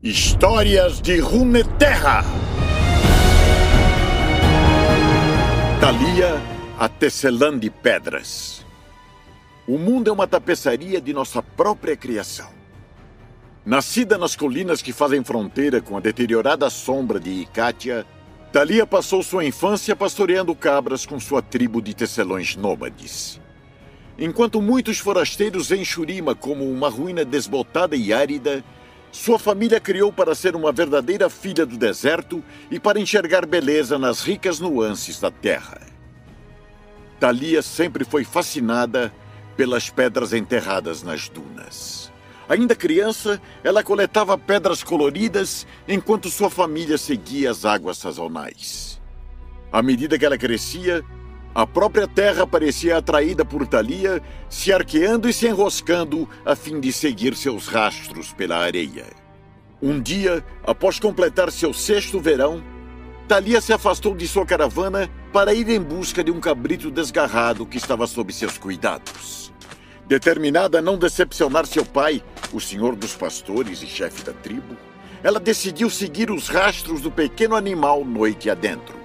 Histórias 0.00 1.02
de 1.02 1.18
Runeterra. 1.18 2.22
Thalia, 5.80 6.40
a 6.78 6.88
tecelã 6.88 7.58
de 7.58 7.68
pedras. 7.68 8.64
O 9.66 9.76
mundo 9.76 10.08
é 10.08 10.12
uma 10.12 10.28
tapeçaria 10.28 11.00
de 11.00 11.12
nossa 11.12 11.42
própria 11.42 11.96
criação. 11.96 12.48
Nascida 13.66 14.16
nas 14.16 14.36
colinas 14.36 14.80
que 14.80 14.92
fazem 14.92 15.24
fronteira 15.24 15.80
com 15.80 15.96
a 15.96 16.00
deteriorada 16.00 16.70
sombra 16.70 17.18
de 17.18 17.30
Icátia, 17.30 18.06
Thalia 18.52 18.86
passou 18.86 19.20
sua 19.20 19.44
infância 19.44 19.96
pastoreando 19.96 20.54
cabras 20.54 21.04
com 21.04 21.18
sua 21.18 21.42
tribo 21.42 21.82
de 21.82 21.92
tecelões 21.92 22.54
nômades. 22.54 23.40
Enquanto 24.16 24.62
muitos 24.62 25.00
forasteiros 25.00 25.68
veem 25.70 25.82
como 26.38 26.70
uma 26.70 26.88
ruína 26.88 27.24
desbotada 27.24 27.96
e 27.96 28.12
árida, 28.12 28.62
sua 29.10 29.38
família 29.38 29.80
criou 29.80 30.12
para 30.12 30.34
ser 30.34 30.54
uma 30.54 30.70
verdadeira 30.70 31.30
filha 31.30 31.64
do 31.64 31.76
deserto 31.76 32.42
e 32.70 32.78
para 32.78 33.00
enxergar 33.00 33.46
beleza 33.46 33.98
nas 33.98 34.20
ricas 34.20 34.60
nuances 34.60 35.18
da 35.20 35.30
terra. 35.30 35.80
Thalia 37.18 37.62
sempre 37.62 38.04
foi 38.04 38.24
fascinada 38.24 39.12
pelas 39.56 39.90
pedras 39.90 40.32
enterradas 40.32 41.02
nas 41.02 41.28
dunas. 41.28 42.12
Ainda 42.48 42.74
criança, 42.74 43.40
ela 43.62 43.82
coletava 43.82 44.38
pedras 44.38 44.82
coloridas 44.82 45.66
enquanto 45.86 46.30
sua 46.30 46.48
família 46.48 46.96
seguia 46.96 47.50
as 47.50 47.64
águas 47.64 47.98
sazonais. 47.98 49.00
À 49.70 49.82
medida 49.82 50.18
que 50.18 50.24
ela 50.24 50.38
crescia, 50.38 51.04
a 51.54 51.66
própria 51.66 52.06
terra 52.06 52.46
parecia 52.46 52.96
atraída 52.96 53.44
por 53.44 53.66
Thalia, 53.66 54.22
se 54.48 54.72
arqueando 54.72 55.28
e 55.28 55.32
se 55.32 55.46
enroscando 55.46 56.28
a 56.44 56.54
fim 56.54 56.78
de 56.78 56.92
seguir 56.92 57.34
seus 57.34 57.66
rastros 57.66 58.32
pela 58.32 58.58
areia. 58.58 59.06
Um 59.80 60.00
dia, 60.00 60.44
após 60.64 60.98
completar 60.98 61.50
seu 61.50 61.72
sexto 61.72 62.20
verão, 62.20 62.62
Thalia 63.26 63.60
se 63.60 63.72
afastou 63.72 64.14
de 64.14 64.26
sua 64.26 64.46
caravana 64.46 65.10
para 65.32 65.52
ir 65.52 65.68
em 65.68 65.80
busca 65.80 66.24
de 66.24 66.30
um 66.30 66.40
cabrito 66.40 66.90
desgarrado 66.90 67.66
que 67.66 67.76
estava 67.76 68.06
sob 68.06 68.32
seus 68.32 68.56
cuidados. 68.56 69.52
Determinada 70.06 70.78
a 70.78 70.82
não 70.82 70.96
decepcionar 70.96 71.66
seu 71.66 71.84
pai, 71.84 72.22
o 72.52 72.60
senhor 72.60 72.96
dos 72.96 73.14
pastores 73.14 73.82
e 73.82 73.86
chefe 73.86 74.24
da 74.24 74.32
tribo, 74.32 74.76
ela 75.22 75.38
decidiu 75.38 75.90
seguir 75.90 76.30
os 76.30 76.48
rastros 76.48 77.00
do 77.02 77.10
pequeno 77.10 77.54
animal 77.54 78.04
noite 78.04 78.48
adentro. 78.48 78.96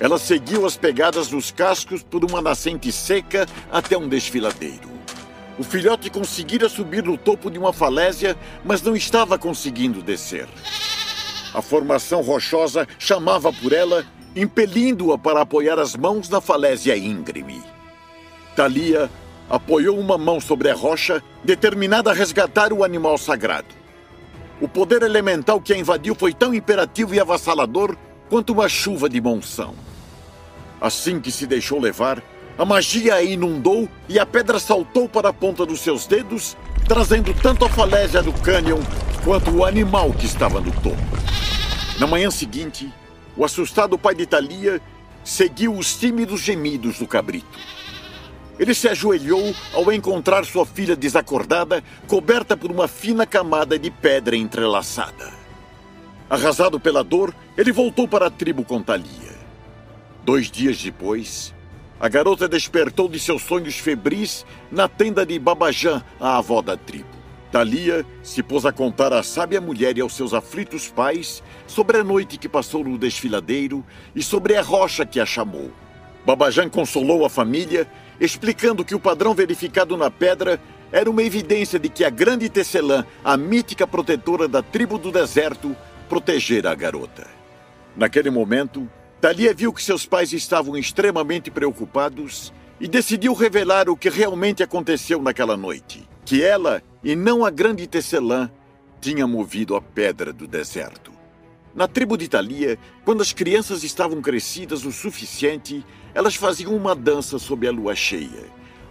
Ela 0.00 0.18
seguiu 0.18 0.64
as 0.64 0.78
pegadas 0.78 1.28
dos 1.28 1.50
cascos 1.50 2.02
por 2.02 2.24
uma 2.24 2.40
nascente 2.40 2.90
seca 2.90 3.46
até 3.70 3.98
um 3.98 4.08
desfiladeiro. 4.08 4.88
O 5.58 5.62
filhote 5.62 6.08
conseguira 6.08 6.70
subir 6.70 7.04
no 7.04 7.18
topo 7.18 7.50
de 7.50 7.58
uma 7.58 7.70
falésia, 7.70 8.34
mas 8.64 8.80
não 8.80 8.96
estava 8.96 9.38
conseguindo 9.38 10.00
descer. 10.00 10.48
A 11.52 11.60
formação 11.60 12.22
rochosa 12.22 12.88
chamava 12.98 13.52
por 13.52 13.74
ela, 13.74 14.06
impelindo-a 14.34 15.18
para 15.18 15.42
apoiar 15.42 15.78
as 15.78 15.94
mãos 15.94 16.30
na 16.30 16.40
falésia 16.40 16.96
íngreme. 16.96 17.62
Thalia 18.56 19.10
apoiou 19.50 19.98
uma 19.98 20.16
mão 20.16 20.40
sobre 20.40 20.70
a 20.70 20.74
rocha, 20.74 21.22
determinada 21.44 22.10
a 22.10 22.14
resgatar 22.14 22.72
o 22.72 22.82
animal 22.82 23.18
sagrado. 23.18 23.74
O 24.62 24.68
poder 24.68 25.02
elemental 25.02 25.60
que 25.60 25.74
a 25.74 25.76
invadiu 25.76 26.14
foi 26.14 26.32
tão 26.32 26.54
imperativo 26.54 27.14
e 27.14 27.20
avassalador 27.20 27.94
quanto 28.30 28.54
uma 28.54 28.68
chuva 28.68 29.10
de 29.10 29.20
monção. 29.20 29.74
Assim 30.80 31.20
que 31.20 31.30
se 31.30 31.46
deixou 31.46 31.78
levar, 31.78 32.22
a 32.56 32.64
magia 32.64 33.14
a 33.14 33.22
inundou 33.22 33.88
e 34.08 34.18
a 34.18 34.26
pedra 34.26 34.58
saltou 34.58 35.08
para 35.08 35.28
a 35.28 35.32
ponta 35.32 35.66
dos 35.66 35.80
seus 35.80 36.06
dedos, 36.06 36.56
trazendo 36.86 37.34
tanto 37.34 37.64
a 37.64 37.68
falésia 37.68 38.22
do 38.22 38.32
cânion 38.32 38.80
quanto 39.24 39.50
o 39.50 39.64
animal 39.64 40.12
que 40.12 40.26
estava 40.26 40.60
no 40.60 40.70
topo. 40.72 40.96
Na 41.98 42.06
manhã 42.06 42.30
seguinte, 42.30 42.92
o 43.36 43.44
assustado 43.44 43.98
pai 43.98 44.14
de 44.14 44.26
Thalia 44.26 44.80
seguiu 45.22 45.74
os 45.74 45.96
tímidos 45.96 46.40
gemidos 46.40 46.98
do 46.98 47.06
cabrito. 47.06 47.58
Ele 48.58 48.74
se 48.74 48.88
ajoelhou 48.88 49.54
ao 49.72 49.90
encontrar 49.90 50.44
sua 50.44 50.66
filha 50.66 50.94
desacordada, 50.94 51.82
coberta 52.06 52.56
por 52.56 52.70
uma 52.70 52.86
fina 52.86 53.24
camada 53.24 53.78
de 53.78 53.90
pedra 53.90 54.36
entrelaçada. 54.36 55.32
Arrasado 56.28 56.78
pela 56.78 57.02
dor, 57.02 57.34
ele 57.56 57.72
voltou 57.72 58.06
para 58.06 58.26
a 58.26 58.30
tribo 58.30 58.64
com 58.64 58.82
Thalia. 58.82 59.39
Dois 60.24 60.50
dias 60.50 60.82
depois, 60.82 61.54
a 61.98 62.08
garota 62.08 62.46
despertou 62.46 63.08
de 63.08 63.18
seus 63.18 63.42
sonhos 63.42 63.78
febris 63.78 64.44
na 64.70 64.86
tenda 64.86 65.24
de 65.24 65.38
Babajã, 65.38 66.02
a 66.20 66.38
avó 66.38 66.60
da 66.60 66.76
tribo. 66.76 67.08
Thalia 67.50 68.06
se 68.22 68.42
pôs 68.42 68.64
a 68.64 68.72
contar 68.72 69.12
à 69.12 69.22
sábia 69.22 69.60
mulher 69.60 69.98
e 69.98 70.00
aos 70.00 70.14
seus 70.14 70.32
aflitos 70.32 70.88
pais 70.88 71.42
sobre 71.66 71.98
a 71.98 72.04
noite 72.04 72.38
que 72.38 72.48
passou 72.48 72.84
no 72.84 72.96
desfiladeiro 72.96 73.84
e 74.14 74.22
sobre 74.22 74.56
a 74.56 74.62
rocha 74.62 75.04
que 75.04 75.18
a 75.18 75.26
chamou. 75.26 75.70
Babajã 76.24 76.68
consolou 76.68 77.24
a 77.24 77.30
família 77.30 77.88
explicando 78.20 78.84
que 78.84 78.94
o 78.94 79.00
padrão 79.00 79.34
verificado 79.34 79.96
na 79.96 80.10
pedra 80.10 80.60
era 80.92 81.10
uma 81.10 81.22
evidência 81.22 81.78
de 81.78 81.88
que 81.88 82.04
a 82.04 82.10
grande 82.10 82.48
tecelã, 82.48 83.04
a 83.24 83.36
mítica 83.36 83.86
protetora 83.86 84.46
da 84.46 84.62
tribo 84.62 84.98
do 84.98 85.10
deserto, 85.10 85.74
protegera 86.08 86.70
a 86.70 86.74
garota. 86.74 87.26
Naquele 87.96 88.30
momento, 88.30 88.88
Thalia 89.20 89.52
viu 89.52 89.70
que 89.70 89.82
seus 89.82 90.06
pais 90.06 90.32
estavam 90.32 90.78
extremamente 90.78 91.50
preocupados 91.50 92.54
e 92.80 92.88
decidiu 92.88 93.34
revelar 93.34 93.90
o 93.90 93.96
que 93.96 94.08
realmente 94.08 94.62
aconteceu 94.62 95.20
naquela 95.20 95.58
noite. 95.58 96.08
Que 96.24 96.42
ela, 96.42 96.82
e 97.04 97.14
não 97.14 97.44
a 97.44 97.50
grande 97.50 97.86
tecelã, 97.86 98.50
tinha 98.98 99.26
movido 99.26 99.76
a 99.76 99.82
pedra 99.82 100.32
do 100.32 100.46
deserto. 100.46 101.12
Na 101.74 101.86
tribo 101.86 102.16
de 102.16 102.28
Thalia, 102.28 102.78
quando 103.04 103.20
as 103.20 103.30
crianças 103.30 103.84
estavam 103.84 104.22
crescidas 104.22 104.86
o 104.86 104.92
suficiente, 104.92 105.84
elas 106.14 106.34
faziam 106.34 106.74
uma 106.74 106.94
dança 106.94 107.38
sob 107.38 107.68
a 107.68 107.70
lua 107.70 107.94
cheia, 107.94 108.46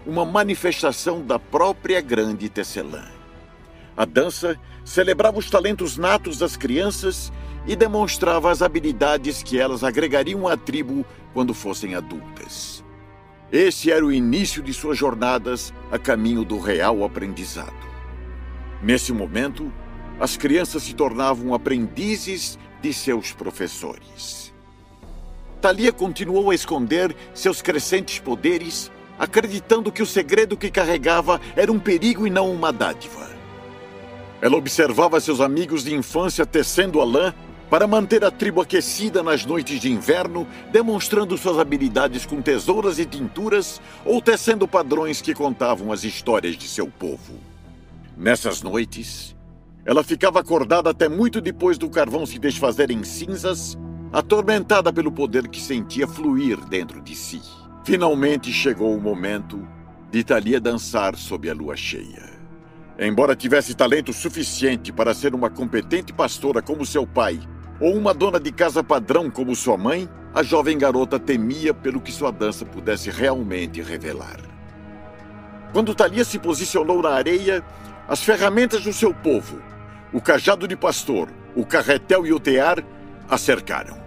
uma 0.05 0.23
manifestação 0.25 1.25
da 1.25 1.39
própria 1.39 2.01
grande 2.01 2.47
tecelã. 2.49 3.03
A 3.97 4.05
dança 4.05 4.57
celebrava 4.89 5.37
os 5.37 5.47
talentos 5.51 5.97
natos 5.97 6.39
das 6.39 6.57
crianças 6.57 7.31
e 7.67 7.75
demonstrava 7.75 8.49
as 8.49 8.63
habilidades 8.63 9.43
que 9.43 9.59
elas 9.59 9.83
agregariam 9.83 10.47
à 10.47 10.57
tribo 10.57 11.05
quando 11.31 11.53
fossem 11.53 11.93
adultas. 11.93 12.83
Esse 13.51 13.91
era 13.91 14.03
o 14.03 14.11
início 14.11 14.63
de 14.63 14.73
suas 14.73 14.97
jornadas 14.97 15.71
a 15.91 15.99
caminho 15.99 16.43
do 16.43 16.59
real 16.59 17.03
aprendizado. 17.03 17.71
Nesse 18.81 19.13
momento, 19.13 19.71
as 20.19 20.35
crianças 20.35 20.81
se 20.81 20.95
tornavam 20.95 21.53
aprendizes 21.53 22.57
de 22.81 22.91
seus 22.91 23.31
professores. 23.31 24.51
Thalia 25.61 25.93
continuou 25.93 26.49
a 26.49 26.55
esconder 26.55 27.15
seus 27.35 27.61
crescentes 27.61 28.17
poderes, 28.17 28.91
acreditando 29.19 29.91
que 29.91 30.01
o 30.01 30.07
segredo 30.07 30.57
que 30.57 30.71
carregava 30.71 31.39
era 31.55 31.71
um 31.71 31.79
perigo 31.79 32.25
e 32.25 32.29
não 32.31 32.51
uma 32.51 32.73
dádiva. 32.73 33.28
Ela 34.41 34.57
observava 34.57 35.19
seus 35.19 35.41
amigos 35.41 35.83
de 35.83 35.93
infância 35.93 36.45
tecendo 36.45 37.01
a 37.01 37.05
lã 37.05 37.33
para 37.69 37.85
manter 37.85 38.23
a 38.25 38.31
tribo 38.31 38.61
aquecida 38.61 39.21
nas 39.21 39.45
noites 39.45 39.79
de 39.79 39.91
inverno, 39.91 40.47
demonstrando 40.71 41.37
suas 41.37 41.59
habilidades 41.59 42.25
com 42.25 42.41
tesouras 42.41 42.97
e 42.97 43.05
tinturas 43.05 43.79
ou 44.03 44.21
tecendo 44.21 44.67
padrões 44.67 45.21
que 45.21 45.35
contavam 45.35 45.91
as 45.91 46.03
histórias 46.03 46.57
de 46.57 46.67
seu 46.67 46.87
povo. 46.87 47.35
Nessas 48.17 48.61
noites, 48.61 49.35
ela 49.85 50.03
ficava 50.03 50.39
acordada 50.39 50.89
até 50.89 51.07
muito 51.07 51.39
depois 51.39 51.77
do 51.77 51.89
carvão 51.89 52.25
se 52.25 52.39
desfazer 52.39 52.89
em 52.89 53.03
cinzas, 53.03 53.77
atormentada 54.11 54.91
pelo 54.91 55.11
poder 55.11 55.47
que 55.47 55.61
sentia 55.61 56.07
fluir 56.07 56.57
dentro 56.65 57.01
de 57.01 57.15
si. 57.15 57.41
Finalmente 57.83 58.51
chegou 58.51 58.95
o 58.95 59.01
momento 59.01 59.65
de 60.11 60.23
Thalia 60.23 60.59
dançar 60.59 61.15
sob 61.15 61.49
a 61.49 61.53
lua 61.53 61.75
cheia. 61.75 62.38
Embora 63.01 63.33
tivesse 63.33 63.73
talento 63.73 64.11
suficiente 64.11 64.91
para 64.91 65.13
ser 65.13 65.33
uma 65.33 65.49
competente 65.49 66.11
pastora 66.11 66.61
como 66.61 66.85
seu 66.85 67.07
pai, 67.07 67.39
ou 67.79 67.95
uma 67.95 68.13
dona 68.13 68.37
de 68.37 68.51
casa 68.51 68.83
padrão 68.83 69.29
como 69.31 69.55
sua 69.55 69.77
mãe, 69.77 70.09
a 70.33 70.43
jovem 70.43 70.77
garota 70.77 71.17
temia 71.17 71.73
pelo 71.73 72.01
que 72.01 72.11
sua 72.11 72.29
dança 72.29 72.65
pudesse 72.65 73.09
realmente 73.09 73.81
revelar. 73.81 74.41
Quando 75.71 75.95
Thalia 75.95 76.25
se 76.25 76.37
posicionou 76.37 77.01
na 77.01 77.11
areia, 77.11 77.63
as 78.05 78.21
ferramentas 78.21 78.83
do 78.83 78.91
seu 78.91 79.13
povo, 79.13 79.61
o 80.11 80.19
cajado 80.19 80.67
de 80.67 80.75
pastor, 80.75 81.29
o 81.55 81.65
carretel 81.65 82.27
e 82.27 82.33
o 82.33 82.39
tear 82.39 82.83
a 83.29 83.37
cercaram. 83.37 83.97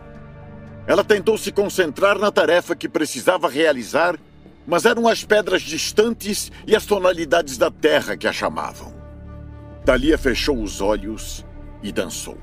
Ela 0.87 1.02
tentou 1.02 1.38
se 1.38 1.50
concentrar 1.50 2.19
na 2.19 2.31
tarefa 2.31 2.76
que 2.76 2.88
precisava 2.88 3.49
realizar, 3.49 4.19
mas 4.66 4.84
eram 4.84 5.08
as 5.08 5.25
pedras 5.25 5.62
distantes 5.62 6.50
e 6.66 6.75
as 6.75 6.84
tonalidades 6.84 7.56
da 7.56 7.70
terra 7.70 8.16
que 8.16 8.26
a 8.26 8.32
chamavam. 8.32 8.91
Thalia 9.84 10.17
fechou 10.17 10.62
os 10.62 10.81
olhos 10.81 11.44
e 11.82 11.90
dançou. 11.90 12.38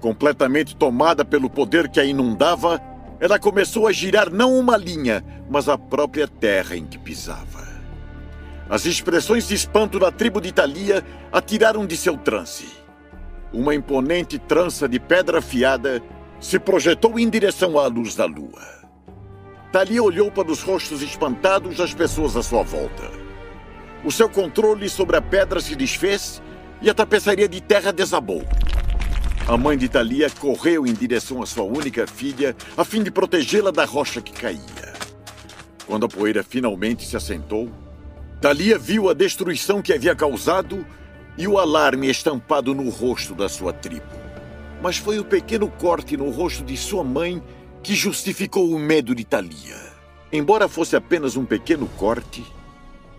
Completamente 0.00 0.76
tomada 0.76 1.24
pelo 1.24 1.50
poder 1.50 1.88
que 1.88 1.98
a 1.98 2.04
inundava, 2.04 2.80
ela 3.18 3.38
começou 3.38 3.88
a 3.88 3.92
girar 3.92 4.30
não 4.30 4.56
uma 4.56 4.76
linha, 4.76 5.24
mas 5.50 5.68
a 5.68 5.76
própria 5.76 6.28
terra 6.28 6.76
em 6.76 6.86
que 6.86 6.96
pisava. 6.98 7.66
As 8.70 8.84
expressões 8.84 9.48
de 9.48 9.54
espanto 9.54 9.98
da 9.98 10.12
tribo 10.12 10.40
de 10.40 10.52
Thalia 10.52 11.04
a 11.32 11.40
tiraram 11.40 11.86
de 11.86 11.96
seu 11.96 12.16
transe. 12.16 12.66
uma 13.52 13.74
imponente 13.74 14.38
trança 14.38 14.86
de 14.86 15.00
pedra 15.00 15.38
afiada 15.38 16.02
se 16.38 16.58
projetou 16.58 17.18
em 17.18 17.28
direção 17.28 17.78
à 17.78 17.86
luz 17.86 18.14
da 18.14 18.26
lua. 18.26 18.62
Thalia 19.72 20.02
olhou 20.02 20.30
para 20.30 20.50
os 20.50 20.62
rostos 20.62 21.02
espantados 21.02 21.78
das 21.78 21.92
pessoas 21.94 22.36
à 22.36 22.42
sua 22.42 22.62
volta. 22.62 23.27
O 24.04 24.12
seu 24.12 24.28
controle 24.28 24.88
sobre 24.88 25.16
a 25.16 25.22
pedra 25.22 25.60
se 25.60 25.74
desfez 25.74 26.40
e 26.80 26.88
a 26.88 26.94
tapeçaria 26.94 27.48
de 27.48 27.60
terra 27.60 27.92
desabou. 27.92 28.44
A 29.46 29.56
mãe 29.56 29.76
de 29.76 29.88
Thalia 29.88 30.30
correu 30.30 30.86
em 30.86 30.92
direção 30.92 31.42
à 31.42 31.46
sua 31.46 31.64
única 31.64 32.06
filha 32.06 32.54
a 32.76 32.84
fim 32.84 33.02
de 33.02 33.10
protegê-la 33.10 33.70
da 33.70 33.84
rocha 33.84 34.20
que 34.20 34.32
caía. 34.32 34.92
Quando 35.86 36.06
a 36.06 36.08
poeira 36.08 36.44
finalmente 36.44 37.06
se 37.06 37.16
assentou, 37.16 37.70
Thalia 38.40 38.78
viu 38.78 39.08
a 39.08 39.14
destruição 39.14 39.82
que 39.82 39.92
havia 39.92 40.14
causado 40.14 40.86
e 41.36 41.48
o 41.48 41.58
alarme 41.58 42.08
estampado 42.08 42.74
no 42.74 42.88
rosto 42.90 43.34
da 43.34 43.48
sua 43.48 43.72
tribo. 43.72 44.06
Mas 44.80 44.96
foi 44.96 45.18
o 45.18 45.24
pequeno 45.24 45.68
corte 45.68 46.16
no 46.16 46.30
rosto 46.30 46.62
de 46.62 46.76
sua 46.76 47.02
mãe 47.02 47.42
que 47.82 47.94
justificou 47.94 48.70
o 48.70 48.78
medo 48.78 49.14
de 49.14 49.24
Thalia. 49.24 49.78
Embora 50.30 50.68
fosse 50.68 50.94
apenas 50.94 51.36
um 51.36 51.44
pequeno 51.44 51.88
corte, 51.96 52.44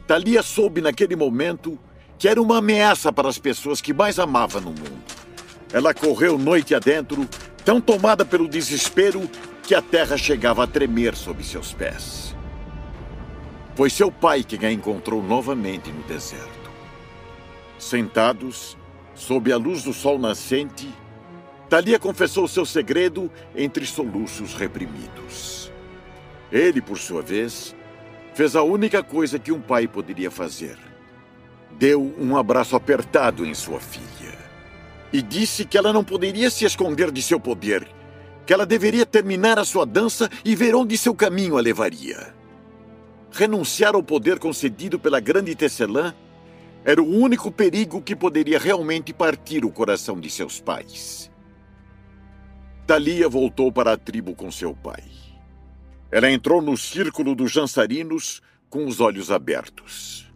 Thalia 0.10 0.42
soube 0.42 0.82
naquele 0.82 1.16
momento 1.16 1.78
que 2.18 2.28
era 2.28 2.42
uma 2.42 2.58
ameaça 2.58 3.14
para 3.14 3.30
as 3.30 3.38
pessoas 3.38 3.80
que 3.80 3.94
mais 3.94 4.18
amava 4.18 4.60
no 4.60 4.72
mundo. 4.72 5.04
Ela 5.72 5.94
correu 5.94 6.36
noite 6.36 6.74
adentro, 6.74 7.30
tão 7.64 7.80
tomada 7.80 8.26
pelo 8.26 8.48
desespero 8.48 9.30
que 9.62 9.76
a 9.76 9.84
terra 9.84 10.18
chegava 10.18 10.64
a 10.64 10.68
tremer 10.68 11.16
sob 11.16 11.44
seus 11.44 11.74
pés. 11.74 12.36
Foi 13.76 13.88
seu 13.88 14.12
pai 14.12 14.44
quem 14.44 14.68
a 14.68 14.72
encontrou 14.72 15.22
novamente 15.22 15.92
no 15.92 16.02
deserto. 16.02 16.72
Sentados, 17.78 18.76
sob 19.14 19.54
a 19.54 19.58
luz 19.58 19.84
do 19.84 19.94
sol 19.94 20.18
nascente, 20.18 20.92
Thalia 21.70 22.00
confessou 22.00 22.48
seu 22.48 22.66
segredo 22.66 23.32
entre 23.56 23.86
soluços 23.86 24.56
reprimidos. 24.56 25.72
Ele, 26.52 26.82
por 26.82 26.98
sua 26.98 27.22
vez, 27.22 27.76
fez 28.40 28.56
a 28.56 28.64
única 28.64 29.04
coisa 29.04 29.38
que 29.38 29.52
um 29.52 29.60
pai 29.60 29.86
poderia 29.86 30.32
fazer. 30.32 30.78
Deu 31.78 32.16
um 32.18 32.38
abraço 32.38 32.74
apertado 32.74 33.46
em 33.46 33.54
sua 33.54 33.82
filha 33.82 34.34
e 35.12 35.22
disse 35.22 35.66
que 35.66 35.78
ela 35.78 35.92
não 35.92 36.06
poderia 36.06 36.50
se 36.50 36.64
esconder 36.64 37.12
de 37.12 37.22
seu 37.22 37.38
poder, 37.38 37.86
que 38.46 38.54
ela 38.54 38.66
deveria 38.66 39.06
terminar 39.06 39.60
a 39.60 39.66
sua 39.66 39.86
dança 39.86 40.30
e 40.46 40.56
ver 40.56 40.74
onde 40.74 40.98
seu 40.98 41.14
caminho 41.14 41.58
a 41.58 41.62
levaria. 41.62 42.34
Renunciar 43.30 43.94
ao 43.94 44.02
poder 44.02 44.40
concedido 44.40 44.98
pela 44.98 45.20
grande 45.20 45.54
tecelã 45.54 46.16
era 46.86 47.04
o 47.04 47.10
único 47.10 47.52
perigo 47.52 48.02
que 48.02 48.16
poderia 48.16 48.58
realmente 48.58 49.12
partir 49.12 49.66
o 49.66 49.70
coração 49.70 50.18
de 50.18 50.30
seus 50.30 50.62
pais. 50.62 51.30
Thalia 52.88 53.28
voltou 53.28 53.70
para 53.70 53.92
a 53.92 53.98
tribo 53.98 54.34
com 54.34 54.50
seu 54.50 54.74
pai. 54.74 55.29
Ela 56.12 56.32
entrou 56.32 56.62
no 56.62 56.76
círculo 56.76 57.36
dos 57.36 57.54
dançarinos 57.54 58.42
com 58.70 58.86
os 58.86 59.00
olhos 59.00 59.32
abertos. 59.32 60.32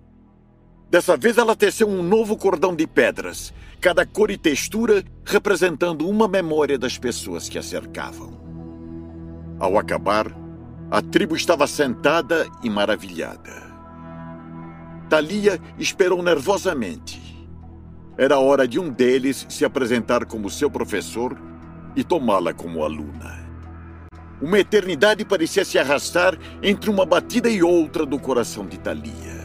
Dessa 0.90 1.18
vez 1.18 1.38
ela 1.38 1.56
teceu 1.56 1.88
um 1.88 2.04
novo 2.04 2.38
cordão 2.38 2.76
de 2.76 2.86
pedras, 2.86 3.52
cada 3.82 4.06
cor 4.06 4.30
e 4.30 4.38
textura 4.38 5.04
representando 5.26 6.08
uma 6.08 6.28
memória 6.28 6.78
das 6.78 6.98
pessoas 6.98 7.50
que 7.50 7.58
a 7.58 7.64
cercavam. 7.64 8.40
Ao 9.60 9.78
acabar, 9.78 10.28
a 10.92 11.02
tribo 11.02 11.36
estava 11.36 11.66
sentada 11.66 12.48
e 12.62 12.70
maravilhada. 12.70 13.64
Thalia 15.10 15.60
esperou 15.80 16.22
nervosamente. 16.22 17.22
Era 18.16 18.38
hora 18.38 18.68
de 18.68 18.80
um 18.80 18.90
deles 18.92 19.48
se 19.50 19.66
apresentar 19.66 20.26
como 20.26 20.50
seu 20.50 20.70
professor 20.70 21.36
e 21.96 22.04
tomá-la 22.04 22.54
como 22.54 22.84
aluna. 22.84 23.43
Uma 24.44 24.60
eternidade 24.60 25.24
parecia 25.24 25.64
se 25.64 25.80
arrastar 25.80 26.38
entre 26.62 26.90
uma 26.90 27.06
batida 27.06 27.50
e 27.50 27.64
outra 27.64 28.06
do 28.06 28.20
coração 28.20 28.66
de 28.66 28.78
Thalia. 28.78 29.42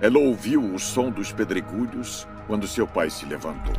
Ela 0.00 0.18
ouviu 0.18 0.64
o 0.64 0.78
som 0.78 1.10
dos 1.10 1.30
pedregulhos 1.30 2.26
quando 2.46 2.66
seu 2.66 2.86
pai 2.86 3.10
se 3.10 3.26
levantou. 3.26 3.74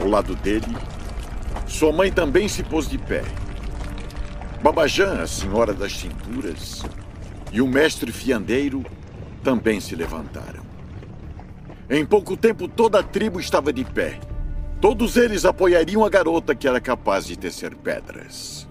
Ao 0.00 0.08
lado 0.08 0.34
dele, 0.34 0.74
sua 1.66 1.92
mãe 1.92 2.10
também 2.10 2.48
se 2.48 2.62
pôs 2.62 2.88
de 2.88 2.96
pé 2.96 3.22
Babajã, 4.62 5.20
a 5.20 5.26
senhora 5.26 5.74
das 5.74 5.92
cinturas, 5.92 6.82
e 7.52 7.60
o 7.60 7.68
mestre 7.68 8.10
fiandeiro 8.10 8.82
também 9.44 9.78
se 9.78 9.94
levantaram. 9.94 10.62
Em 11.90 12.06
pouco 12.06 12.34
tempo, 12.34 12.66
toda 12.66 13.00
a 13.00 13.02
tribo 13.02 13.40
estava 13.40 13.74
de 13.74 13.84
pé. 13.84 14.18
Todos 14.80 15.18
eles 15.18 15.44
apoiariam 15.44 16.02
a 16.02 16.08
garota 16.08 16.54
que 16.54 16.66
era 16.66 16.80
capaz 16.80 17.26
de 17.26 17.36
tecer 17.36 17.74
pedras. 17.74 18.69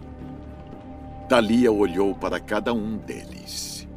Thalia 1.29 1.71
olhou 1.71 2.15
para 2.15 2.39
cada 2.39 2.73
um 2.73 2.97
deles. 2.97 3.87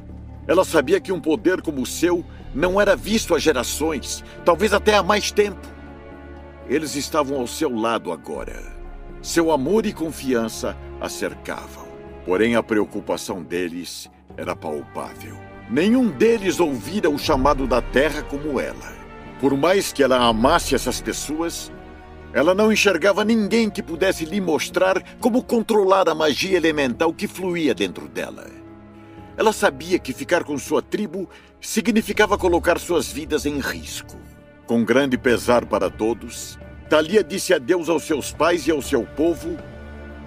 Ela 0.47 0.67
sabia 0.67 1.01
que 1.01 1.11
um 1.11 1.19
poder 1.19 1.63
como 1.63 1.81
o 1.81 1.87
seu 1.87 2.23
não 2.55 2.79
era 2.79 2.95
visto 2.95 3.35
há 3.35 3.39
gerações, 3.39 4.23
talvez 4.45 4.75
até 4.75 4.95
há 4.95 5.03
mais 5.03 5.33
tempo. 5.33 5.67
Eles 6.69 6.95
estavam 6.95 7.41
ao 7.41 7.47
seu 7.47 7.75
lado 7.75 8.13
agora. 8.13 8.63
Seu 9.23 9.51
amor 9.51 9.87
e 9.87 9.95
confiança 9.95 10.77
a 11.01 11.09
cercavam. 11.09 11.87
Porém, 12.27 12.55
a 12.55 12.63
preocupação 12.63 13.43
deles 13.43 14.11
era 14.37 14.55
palpável. 14.55 15.35
Nenhum 15.71 16.11
deles 16.11 16.61
ouvira 16.61 17.09
o 17.09 17.19
chamado 17.19 17.67
da 17.67 17.81
terra 17.81 18.23
como 18.23 18.61
ela. 18.61 18.93
Por 19.41 19.57
mais 19.57 19.91
que 19.91 20.03
ela 20.03 20.19
amasse 20.19 20.75
essas 20.75 21.01
pessoas, 21.01 21.73
ela 22.33 22.55
não 22.55 22.73
enxergava 22.73 23.25
ninguém 23.25 23.69
que 23.69 23.83
pudesse 23.83 24.25
lhe 24.25 24.41
mostrar 24.41 25.03
como 25.21 25.43
controlar 25.43 26.09
a 26.09 26.15
magia 26.15 26.57
elemental 26.57 27.13
que 27.13 27.29
fluía 27.29 27.75
dentro 27.75 28.09
dela. 28.09 28.47
Ela 29.37 29.53
sabia 29.53 29.99
que 29.99 30.13
ficar 30.13 30.45
com 30.45 30.57
sua 30.59 30.83
tribo 30.83 31.29
significava 31.61 32.39
colocar 32.39 32.79
suas 32.79 33.11
vidas 33.11 33.45
em 33.45 33.59
risco. 33.59 34.17
Com 34.67 34.85
grande 34.85 35.19
pesar 35.19 35.67
para 35.67 35.91
todos, 35.91 36.59
Thalia 36.89 37.23
disse 37.23 37.53
adeus 37.53 37.89
aos 37.89 38.05
seus 38.05 38.33
pais 38.33 38.67
e 38.67 38.71
ao 38.71 38.81
seu 38.81 39.05
povo 39.05 39.57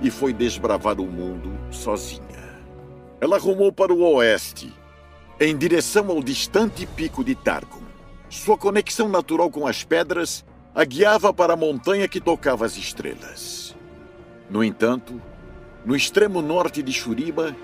e 0.02 0.12
foi 0.12 0.34
desbravar 0.34 1.00
o 1.00 1.06
mundo 1.06 1.58
sozinha. 1.72 2.22
Ela 3.22 3.38
rumou 3.38 3.72
para 3.72 3.94
o 3.94 4.02
oeste, 4.16 4.72
em 5.40 5.56
direção 5.58 6.10
ao 6.10 6.22
distante 6.22 6.86
pico 6.86 7.24
de 7.24 7.34
Targon. 7.34 7.82
Sua 8.30 8.58
conexão 8.58 9.08
natural 9.08 9.50
com 9.50 9.66
as 9.66 9.84
pedras 9.84 10.44
a 10.76 10.84
guiava 10.84 11.34
para 11.34 11.54
a 11.54 11.56
montanha 11.56 12.06
que 12.06 12.20
tocava 12.20 12.66
as 12.66 12.76
estrelas. 12.76 13.74
No 14.50 14.62
entanto, 14.62 15.22
no 15.86 15.96
extremo 15.96 16.42
norte 16.42 16.84
de 16.84 16.92
Shuriba, 16.92 17.56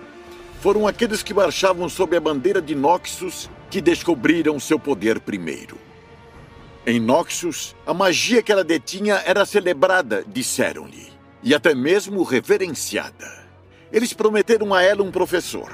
foram 0.61 0.87
aqueles 0.87 1.21
que 1.21 1.33
marchavam 1.33 1.89
sob 1.89 2.15
a 2.15 2.21
bandeira 2.21 2.61
de 2.61 2.73
Noxus 2.73 3.49
que 3.69 3.81
descobriram 3.81 4.59
seu 4.61 4.79
poder 4.79 5.19
primeiro. 5.19 5.77
Em 6.87 6.99
Noxus, 6.99 7.75
a 7.85 7.93
magia 7.93 8.41
que 8.41 8.51
ela 8.51 8.63
detinha 8.63 9.21
era 9.25 9.45
celebrada, 9.45 10.23
disseram-lhe 10.25 11.11
e 11.43 11.53
até 11.53 11.75
mesmo 11.75 12.23
reverenciada. 12.23 13.41
Eles 13.91 14.13
prometeram 14.13 14.73
a 14.73 14.81
ela 14.81 15.03
um 15.03 15.11
professor. 15.11 15.71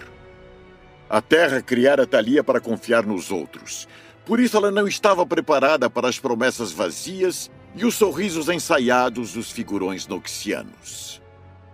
A 1.09 1.21
Terra 1.21 1.61
criara 1.61 2.07
Thalia 2.07 2.43
para 2.43 2.59
confiar 2.59 3.05
nos 3.05 3.31
outros. 3.31 3.87
Por 4.27 4.41
isso 4.41 4.57
ela 4.57 4.69
não 4.69 4.85
estava 4.85 5.25
preparada 5.25 5.89
para 5.89 6.09
as 6.09 6.19
promessas 6.19 6.73
vazias 6.73 7.49
e 7.73 7.85
os 7.85 7.95
sorrisos 7.95 8.49
ensaiados 8.49 9.31
dos 9.31 9.49
figurões 9.49 10.05
noxianos. 10.05 11.21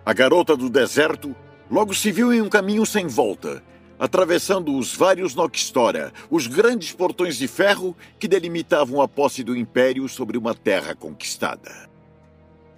A 0.06 0.12
garota 0.12 0.56
do 0.56 0.70
deserto 0.70 1.34
logo 1.68 1.92
se 1.92 2.12
viu 2.12 2.32
em 2.32 2.40
um 2.40 2.48
caminho 2.48 2.86
sem 2.86 3.08
volta, 3.08 3.60
atravessando 3.98 4.76
os 4.76 4.94
vários 4.94 5.34
Noxtora, 5.34 6.12
os 6.30 6.46
grandes 6.46 6.92
portões 6.92 7.36
de 7.36 7.48
ferro 7.48 7.96
que 8.20 8.28
delimitavam 8.28 9.02
a 9.02 9.08
posse 9.08 9.42
do 9.42 9.56
Império 9.56 10.08
sobre 10.08 10.38
uma 10.38 10.54
terra 10.54 10.94
conquistada. 10.94 11.90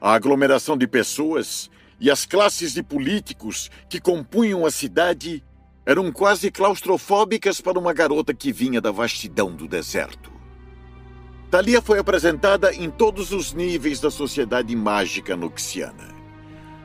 A 0.00 0.14
aglomeração 0.14 0.78
de 0.78 0.86
pessoas 0.86 1.70
e 2.00 2.10
as 2.10 2.24
classes 2.24 2.72
de 2.72 2.82
políticos 2.82 3.70
que 3.90 4.00
compunham 4.00 4.64
a 4.64 4.70
cidade 4.70 5.44
eram 5.86 6.10
quase 6.10 6.50
claustrofóbicas 6.50 7.60
para 7.60 7.78
uma 7.78 7.92
garota 7.92 8.34
que 8.34 8.52
vinha 8.52 8.80
da 8.80 8.90
vastidão 8.90 9.54
do 9.54 9.68
deserto. 9.68 10.32
Thalia 11.50 11.80
foi 11.80 12.00
apresentada 12.00 12.74
em 12.74 12.90
todos 12.90 13.30
os 13.30 13.52
níveis 13.52 14.00
da 14.00 14.10
sociedade 14.10 14.74
mágica 14.74 15.36
noxiana. 15.36 16.14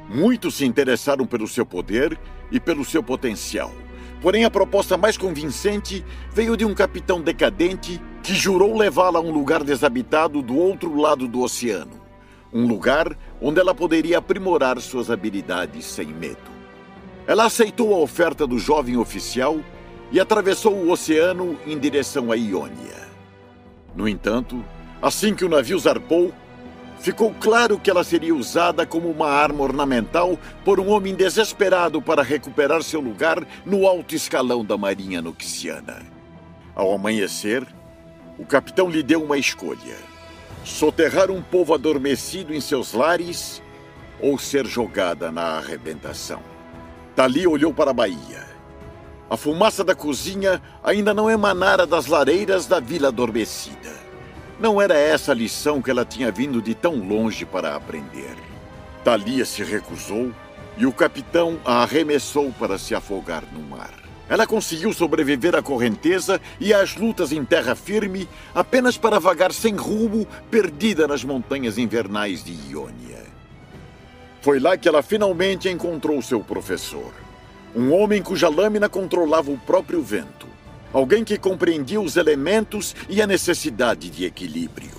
Muitos 0.08 0.56
se 0.56 0.66
interessaram 0.66 1.26
pelo 1.26 1.48
seu 1.48 1.66
poder 1.66 2.20
e 2.52 2.60
pelo 2.60 2.86
seu 2.86 3.02
potencial. 3.02 3.74
Porém, 4.22 4.46
a 4.46 4.52
proposta 4.52 4.96
mais 4.96 5.18
convincente 5.18 6.06
veio 6.32 6.56
de 6.56 6.64
um 6.64 6.76
capitão 6.76 7.20
decadente 7.20 8.00
que 8.22 8.36
jurou 8.36 8.78
levá-la 8.78 9.18
a 9.18 9.22
um 9.22 9.32
lugar 9.32 9.64
desabitado 9.64 10.44
do 10.44 10.56
outro 10.56 10.96
lado 10.96 11.28
do 11.28 11.42
oceano 11.42 12.02
um 12.54 12.68
lugar 12.68 13.18
onde 13.42 13.60
ela 13.60 13.74
poderia 13.74 14.18
aprimorar 14.18 14.80
suas 14.82 15.10
habilidades 15.10 15.86
sem 15.86 16.08
medo. 16.08 16.61
Ela 17.28 17.46
aceitou 17.46 17.94
a 17.94 17.98
oferta 17.98 18.48
do 18.48 18.58
jovem 18.58 18.98
oficial 18.98 19.60
e 20.12 20.20
atravessou 20.20 20.74
o 20.74 20.92
oceano 20.92 21.58
em 21.66 21.78
direção 21.78 22.32
à 22.32 22.36
Iônia. 22.36 23.10
No 23.96 24.08
entanto, 24.08 24.64
assim 25.02 25.34
que 25.34 25.46
o 25.46 25.50
navio 25.50 25.78
zarpou, 25.80 26.34
ficou 27.00 27.34
claro 27.40 27.80
que 27.80 27.90
ela 27.90 28.04
seria 28.04 28.36
usada 28.36 28.86
como 28.86 29.10
uma 29.10 29.28
arma 29.28 29.64
ornamental 29.64 30.38
por 30.64 30.80
um 30.80 30.90
homem 30.90 31.16
desesperado 31.16 32.02
para 32.02 32.22
recuperar 32.22 32.84
seu 32.84 33.02
lugar 33.02 33.46
no 33.66 33.88
alto 33.88 34.16
escalão 34.16 34.64
da 34.64 34.78
Marinha 34.78 35.22
Noxiana. 35.22 36.02
Ao 36.76 36.94
amanhecer, 36.94 37.66
o 38.38 38.46
capitão 38.46 38.90
lhe 38.90 39.04
deu 39.04 39.24
uma 39.24 39.38
escolha: 39.38 39.98
soterrar 40.64 41.32
um 41.32 41.42
povo 41.42 41.74
adormecido 41.74 42.54
em 42.54 42.62
seus 42.62 42.94
lares 42.94 43.62
ou 44.20 44.38
ser 44.38 44.66
jogada 44.66 45.32
na 45.32 45.58
arrebentação. 45.58 46.51
Tali 47.22 47.46
olhou 47.46 47.72
para 47.72 47.92
a 47.92 47.94
Bahia. 47.94 48.48
A 49.30 49.38
fumaça 49.38 49.84
da 49.84 49.94
cozinha 49.94 50.60
ainda 50.84 51.14
não 51.14 51.30
emanara 51.30 51.86
das 51.86 52.08
lareiras 52.08 52.66
da 52.66 52.80
vila 52.80 53.10
adormecida. 53.10 53.94
Não 54.60 54.82
era 54.82 54.98
essa 54.98 55.32
a 55.32 55.36
lição 55.36 55.84
que 55.84 55.92
ela 55.92 56.04
tinha 56.04 56.32
vindo 56.32 56.60
de 56.60 56.74
tão 56.74 56.96
longe 56.96 57.46
para 57.46 57.76
aprender. 57.76 58.36
Thalia 59.04 59.46
se 59.46 59.64
recusou 59.64 60.32
e 60.76 60.88
o 60.88 60.92
capitão 60.92 61.60
a 61.64 61.84
arremessou 61.84 62.52
para 62.58 62.80
se 62.80 62.96
afogar 62.96 63.44
no 63.54 63.62
mar. 63.62 63.94
Ela 64.28 64.48
conseguiu 64.48 64.92
sobreviver 64.92 65.56
à 65.56 65.62
correnteza 65.62 66.42
e 66.60 66.74
às 66.74 66.96
lutas 66.96 67.32
em 67.32 67.46
terra 67.46 67.76
firme 67.76 68.28
apenas 68.56 68.98
para 68.98 69.20
vagar 69.20 69.54
sem 69.54 69.76
rumo, 69.76 70.28
perdida 70.50 71.08
nas 71.08 71.24
montanhas 71.24 71.78
invernais 71.78 72.44
de 72.44 72.58
Iônia. 72.72 73.31
Foi 74.42 74.60
lá 74.60 74.76
que 74.76 74.88
ela 74.88 75.04
finalmente 75.04 75.70
encontrou 75.70 76.20
seu 76.22 76.40
professor. 76.42 77.14
Um 77.76 77.94
homem 77.94 78.24
cuja 78.24 78.50
lâmina 78.50 78.90
controlava 78.90 79.52
o 79.52 79.58
próprio 79.58 80.02
vento. 80.02 80.48
Alguém 80.92 81.24
que 81.24 81.38
compreendia 81.38 82.02
os 82.02 82.18
elementos 82.18 82.96
e 83.08 83.22
a 83.22 83.28
necessidade 83.28 84.10
de 84.10 84.26
equilíbrio. 84.26 84.90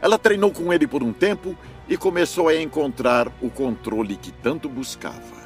Ela 0.00 0.18
treinou 0.18 0.50
com 0.50 0.72
ele 0.72 0.86
por 0.86 1.02
um 1.02 1.12
tempo 1.12 1.56
e 1.88 1.96
começou 1.96 2.48
a 2.48 2.56
encontrar 2.56 3.28
o 3.40 3.50
controle 3.50 4.16
que 4.16 4.32
tanto 4.32 4.68
buscava. 4.68 5.38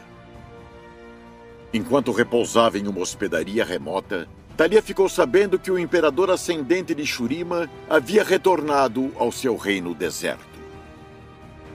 Enquanto 1.75 2.13
repousava 2.13 2.79
em 2.79 2.87
uma 2.87 3.01
hospedaria 3.01 3.65
remota, 3.65 4.29
Thalia 4.57 4.83
ficou 4.83 5.09
sabendo 5.09 5.59
que 5.59 5.71
o 5.71 5.79
imperador 5.79 6.31
ascendente 6.31 6.95
de 6.95 7.05
Shurima 7.05 7.69
havia 7.89 8.23
retornado 8.23 9.11
ao 9.17 9.33
seu 9.33 9.57
reino 9.57 9.95
deserto. 9.95 10.52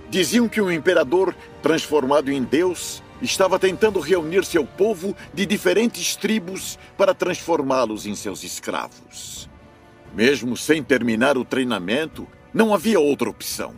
Diziam 0.09 0.47
que 0.47 0.61
o 0.61 0.71
imperador, 0.71 1.35
transformado 1.61 2.31
em 2.31 2.41
Deus, 2.43 3.03
estava 3.21 3.59
tentando 3.59 3.99
reunir 3.99 4.45
seu 4.45 4.65
povo 4.65 5.15
de 5.33 5.45
diferentes 5.45 6.15
tribos 6.15 6.79
para 6.97 7.13
transformá-los 7.13 8.05
em 8.05 8.15
seus 8.15 8.43
escravos. 8.43 9.49
Mesmo 10.13 10.55
sem 10.55 10.81
terminar 10.81 11.37
o 11.37 11.43
treinamento, 11.43 12.27
não 12.53 12.73
havia 12.73 12.99
outra 12.99 13.29
opção. 13.29 13.73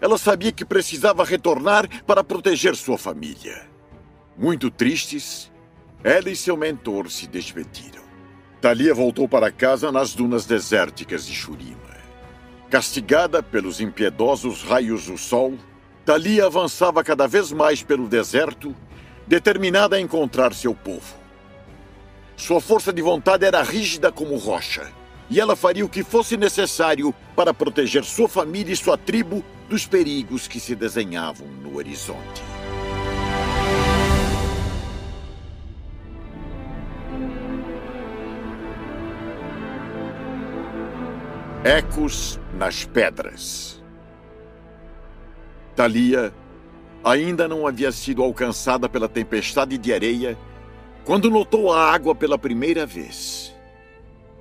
Ela 0.00 0.18
sabia 0.18 0.50
que 0.50 0.64
precisava 0.64 1.24
retornar 1.24 1.88
para 2.04 2.24
proteger 2.24 2.74
sua 2.74 2.98
família. 2.98 3.62
Muito 4.36 4.70
tristes, 4.70 5.52
ela 6.02 6.28
e 6.28 6.34
seu 6.34 6.56
mentor 6.56 7.08
se 7.10 7.28
despediram. 7.28 8.02
Thalia 8.60 8.92
voltou 8.92 9.28
para 9.28 9.52
casa 9.52 9.92
nas 9.92 10.12
dunas 10.14 10.44
desérticas 10.44 11.26
de 11.26 11.34
Shurima. 11.34 11.91
Castigada 12.72 13.42
pelos 13.42 13.82
impiedosos 13.82 14.62
raios 14.62 15.04
do 15.04 15.18
sol, 15.18 15.58
Thalia 16.06 16.46
avançava 16.46 17.04
cada 17.04 17.28
vez 17.28 17.52
mais 17.52 17.82
pelo 17.82 18.08
deserto, 18.08 18.74
determinada 19.26 19.96
a 19.96 20.00
encontrar 20.00 20.54
seu 20.54 20.74
povo. 20.74 21.14
Sua 22.34 22.62
força 22.62 22.90
de 22.90 23.02
vontade 23.02 23.44
era 23.44 23.62
rígida 23.62 24.10
como 24.10 24.38
rocha, 24.38 24.90
e 25.28 25.38
ela 25.38 25.54
faria 25.54 25.84
o 25.84 25.88
que 25.88 26.02
fosse 26.02 26.34
necessário 26.38 27.14
para 27.36 27.52
proteger 27.52 28.04
sua 28.04 28.26
família 28.26 28.72
e 28.72 28.76
sua 28.76 28.96
tribo 28.96 29.44
dos 29.68 29.86
perigos 29.86 30.48
que 30.48 30.58
se 30.58 30.74
desenhavam 30.74 31.48
no 31.48 31.76
horizonte. 31.76 32.42
Ecos 41.64 42.40
nas 42.58 42.84
pedras. 42.84 43.80
Thalia 45.76 46.34
ainda 47.04 47.46
não 47.46 47.68
havia 47.68 47.92
sido 47.92 48.20
alcançada 48.20 48.88
pela 48.88 49.08
tempestade 49.08 49.78
de 49.78 49.92
areia 49.92 50.36
quando 51.04 51.30
notou 51.30 51.72
a 51.72 51.92
água 51.92 52.16
pela 52.16 52.36
primeira 52.36 52.84
vez. 52.84 53.54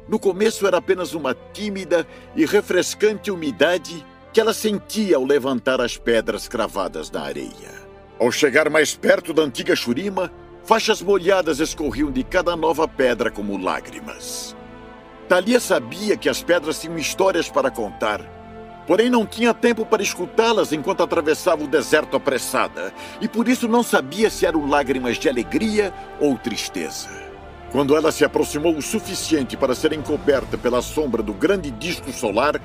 No 0.10 0.18
começo 0.18 0.66
era 0.66 0.78
apenas 0.78 1.14
uma 1.14 1.36
tímida 1.54 2.08
e 2.36 2.44
refrescante 2.44 3.30
umidade 3.30 4.04
que 4.34 4.42
ela 4.42 4.52
sentia 4.52 5.18
ao 5.18 5.24
levantar 5.24 5.80
as 5.80 5.98
pedras 5.98 6.48
cravadas 6.48 7.12
na 7.12 7.22
areia. 7.22 7.72
Ao 8.20 8.32
chegar 8.32 8.68
mais 8.68 8.96
perto 8.96 9.32
da 9.32 9.44
antiga 9.44 9.76
Shurima, 9.76 10.32
faixas 10.64 11.04
molhadas 11.04 11.60
escorriam 11.60 12.10
de 12.10 12.24
cada 12.24 12.56
nova 12.56 12.88
pedra 12.88 13.30
como 13.30 13.60
lágrimas. 13.60 14.56
Thalia 15.32 15.62
sabia 15.62 16.18
que 16.18 16.28
as 16.28 16.44
pedras 16.44 16.82
tinham 16.82 16.98
histórias 16.98 17.48
para 17.48 17.72
contar 17.72 18.20
Porém, 18.86 19.10
não 19.10 19.26
tinha 19.26 19.54
tempo 19.54 19.86
para 19.86 20.04
escutá-las 20.04 20.74
enquanto 20.74 21.04
atravessava 21.04 21.64
o 21.64 21.68
deserto 21.68 22.18
apressada, 22.18 22.94
e 23.22 23.28
por 23.30 23.48
isso 23.48 23.66
não 23.66 23.82
sabia 23.82 24.30
se 24.30 24.46
eram 24.46 24.68
lágrimas 24.68 25.18
de 25.18 25.30
alegria 25.30 25.94
ou 26.20 26.38
tristeza. 26.38 27.08
Quando 27.72 27.96
ela 27.96 28.12
se 28.12 28.26
aproximou 28.26 28.76
o 28.76 28.82
suficiente 28.82 29.56
para 29.56 29.74
ser 29.74 29.94
encoberta 29.94 30.58
pela 30.58 30.82
sombra 30.82 31.24
do 31.24 31.32
grande 31.32 31.72
disco 31.72 32.12
solar, 32.12 32.60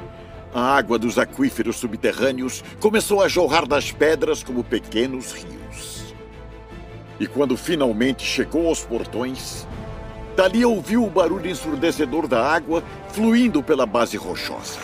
a 0.52 0.76
água 0.76 0.98
dos 0.98 1.20
aquíferos 1.20 1.76
subterrâneos 1.76 2.64
começou 2.80 3.22
a 3.22 3.28
jorrar 3.28 3.64
das 3.64 3.92
pedras 3.92 4.42
como 4.42 4.64
pequenos 4.64 5.30
rios. 5.30 6.16
E 7.20 7.28
quando 7.28 7.56
finalmente 7.56 8.24
chegou 8.24 8.66
aos 8.66 8.82
portões, 8.82 9.64
dali 10.36 10.64
ouviu 10.64 11.02
o 11.02 11.10
barulho 11.10 11.50
ensurdecedor 11.50 12.28
da 12.28 12.46
água 12.46 12.84
fluindo 13.08 13.62
pela 13.62 13.86
base 13.86 14.18
rochosa. 14.18 14.78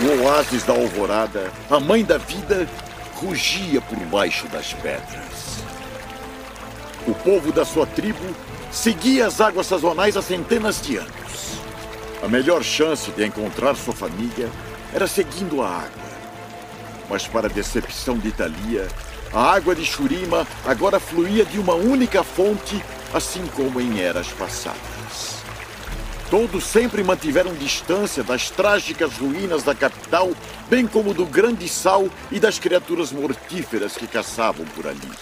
O 0.00 0.24
oásis 0.24 0.62
da 0.64 0.74
alvorada, 0.74 1.50
a 1.70 1.80
mãe 1.80 2.04
da 2.04 2.18
vida, 2.18 2.68
rugia 3.14 3.80
por 3.80 3.98
baixo 4.06 4.46
das 4.48 4.74
pedras. 4.74 5.62
O 7.06 7.14
povo 7.14 7.50
da 7.50 7.64
sua 7.64 7.86
tribo 7.86 8.34
seguia 8.70 9.26
as 9.26 9.40
águas 9.40 9.66
sazonais 9.66 10.16
há 10.16 10.22
centenas 10.22 10.82
de 10.82 10.96
anos. 10.96 11.58
A 12.22 12.28
melhor 12.28 12.62
chance 12.62 13.10
de 13.12 13.24
encontrar 13.24 13.74
sua 13.76 13.94
família 13.94 14.48
era 14.92 15.06
seguindo 15.06 15.62
a 15.62 15.68
água. 15.68 16.02
Mas, 17.08 17.26
para 17.26 17.46
a 17.46 17.50
decepção 17.50 18.18
de 18.18 18.30
Thalia, 18.30 18.86
a 19.32 19.52
água 19.54 19.74
de 19.74 19.84
Shurima 19.84 20.46
agora 20.64 21.00
fluía 21.00 21.44
de 21.44 21.58
uma 21.58 21.74
única 21.74 22.22
fonte, 22.22 22.82
assim 23.12 23.46
como 23.54 23.80
em 23.80 24.00
eras 24.00 24.28
passadas. 24.28 25.42
Todos 26.30 26.64
sempre 26.64 27.04
mantiveram 27.04 27.52
distância 27.52 28.22
das 28.22 28.48
trágicas 28.48 29.18
ruínas 29.18 29.62
da 29.62 29.74
capital, 29.74 30.30
bem 30.68 30.86
como 30.86 31.12
do 31.12 31.26
grande 31.26 31.68
sal 31.68 32.08
e 32.30 32.40
das 32.40 32.58
criaturas 32.58 33.12
mortíferas 33.12 33.94
que 33.94 34.06
caçavam 34.06 34.64
por 34.66 34.86
ali. 34.86 35.12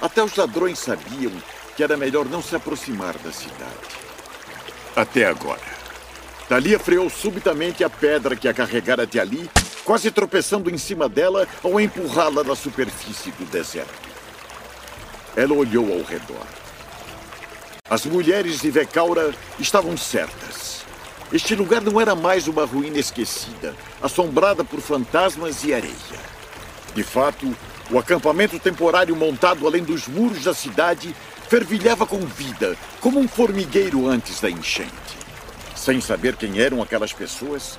Até 0.00 0.22
os 0.22 0.36
ladrões 0.36 0.78
sabiam 0.78 1.32
que 1.76 1.82
era 1.82 1.96
melhor 1.96 2.26
não 2.26 2.40
se 2.40 2.54
aproximar 2.54 3.18
da 3.18 3.32
cidade. 3.32 3.72
Até 4.94 5.26
agora. 5.26 5.60
Thalia 6.48 6.78
freou 6.78 7.10
subitamente 7.10 7.82
a 7.82 7.90
pedra 7.90 8.36
que 8.36 8.46
a 8.46 8.54
carregara 8.54 9.06
de 9.06 9.18
ali, 9.18 9.50
quase 9.84 10.10
tropeçando 10.12 10.70
em 10.70 10.78
cima 10.78 11.08
dela 11.08 11.48
ao 11.64 11.80
empurrá-la 11.80 12.44
da 12.44 12.54
superfície 12.54 13.32
do 13.32 13.44
deserto. 13.46 14.08
Ela 15.34 15.54
olhou 15.54 15.92
ao 15.92 16.02
redor. 16.04 16.61
As 17.92 18.06
mulheres 18.06 18.62
de 18.62 18.70
Vecaura 18.70 19.34
estavam 19.60 19.98
certas. 19.98 20.82
Este 21.30 21.54
lugar 21.54 21.82
não 21.82 22.00
era 22.00 22.14
mais 22.14 22.48
uma 22.48 22.64
ruína 22.64 22.98
esquecida, 22.98 23.74
assombrada 24.00 24.64
por 24.64 24.80
fantasmas 24.80 25.62
e 25.62 25.74
areia. 25.74 25.92
De 26.94 27.02
fato, 27.02 27.54
o 27.90 27.98
acampamento 27.98 28.58
temporário 28.58 29.14
montado 29.14 29.66
além 29.66 29.84
dos 29.84 30.08
muros 30.08 30.44
da 30.44 30.54
cidade 30.54 31.14
fervilhava 31.50 32.06
com 32.06 32.20
vida, 32.20 32.78
como 32.98 33.20
um 33.20 33.28
formigueiro 33.28 34.08
antes 34.08 34.40
da 34.40 34.48
enchente. 34.48 35.18
Sem 35.76 36.00
saber 36.00 36.34
quem 36.36 36.60
eram 36.60 36.80
aquelas 36.80 37.12
pessoas, 37.12 37.78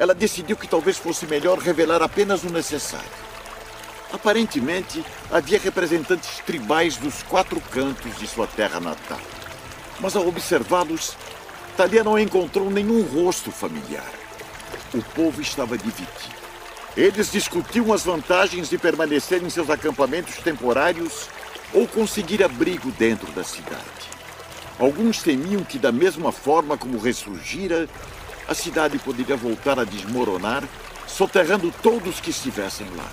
ela 0.00 0.16
decidiu 0.16 0.56
que 0.56 0.66
talvez 0.66 0.98
fosse 0.98 1.28
melhor 1.28 1.58
revelar 1.58 2.02
apenas 2.02 2.42
o 2.42 2.50
necessário. 2.50 3.06
Aparentemente, 4.12 5.04
havia 5.30 5.60
representantes 5.60 6.40
tribais 6.44 6.96
dos 6.96 7.22
quatro 7.22 7.60
cantos 7.70 8.18
de 8.18 8.26
sua 8.26 8.48
terra 8.48 8.80
natal 8.80 9.20
mas 10.00 10.16
ao 10.16 10.26
observá-los, 10.26 11.16
Thalia 11.76 12.04
não 12.04 12.18
encontrou 12.18 12.70
nenhum 12.70 13.02
rosto 13.02 13.50
familiar. 13.50 14.10
O 14.94 15.02
povo 15.02 15.40
estava 15.40 15.76
dividido. 15.76 16.34
Eles 16.96 17.32
discutiam 17.32 17.92
as 17.92 18.04
vantagens 18.04 18.70
de 18.70 18.78
permanecer 18.78 19.42
em 19.42 19.50
seus 19.50 19.68
acampamentos 19.68 20.36
temporários 20.36 21.28
ou 21.72 21.88
conseguir 21.88 22.42
abrigo 22.44 22.92
dentro 22.92 23.30
da 23.32 23.42
cidade. 23.42 23.82
Alguns 24.78 25.22
temiam 25.22 25.64
que, 25.64 25.78
da 25.78 25.90
mesma 25.90 26.30
forma 26.30 26.76
como 26.76 26.98
ressurgira, 26.98 27.88
a 28.46 28.54
cidade 28.54 28.98
poderia 28.98 29.36
voltar 29.36 29.78
a 29.78 29.84
desmoronar 29.84 30.62
soterrando 31.06 31.72
todos 31.82 32.20
que 32.20 32.30
estivessem 32.30 32.86
lá. 32.96 33.10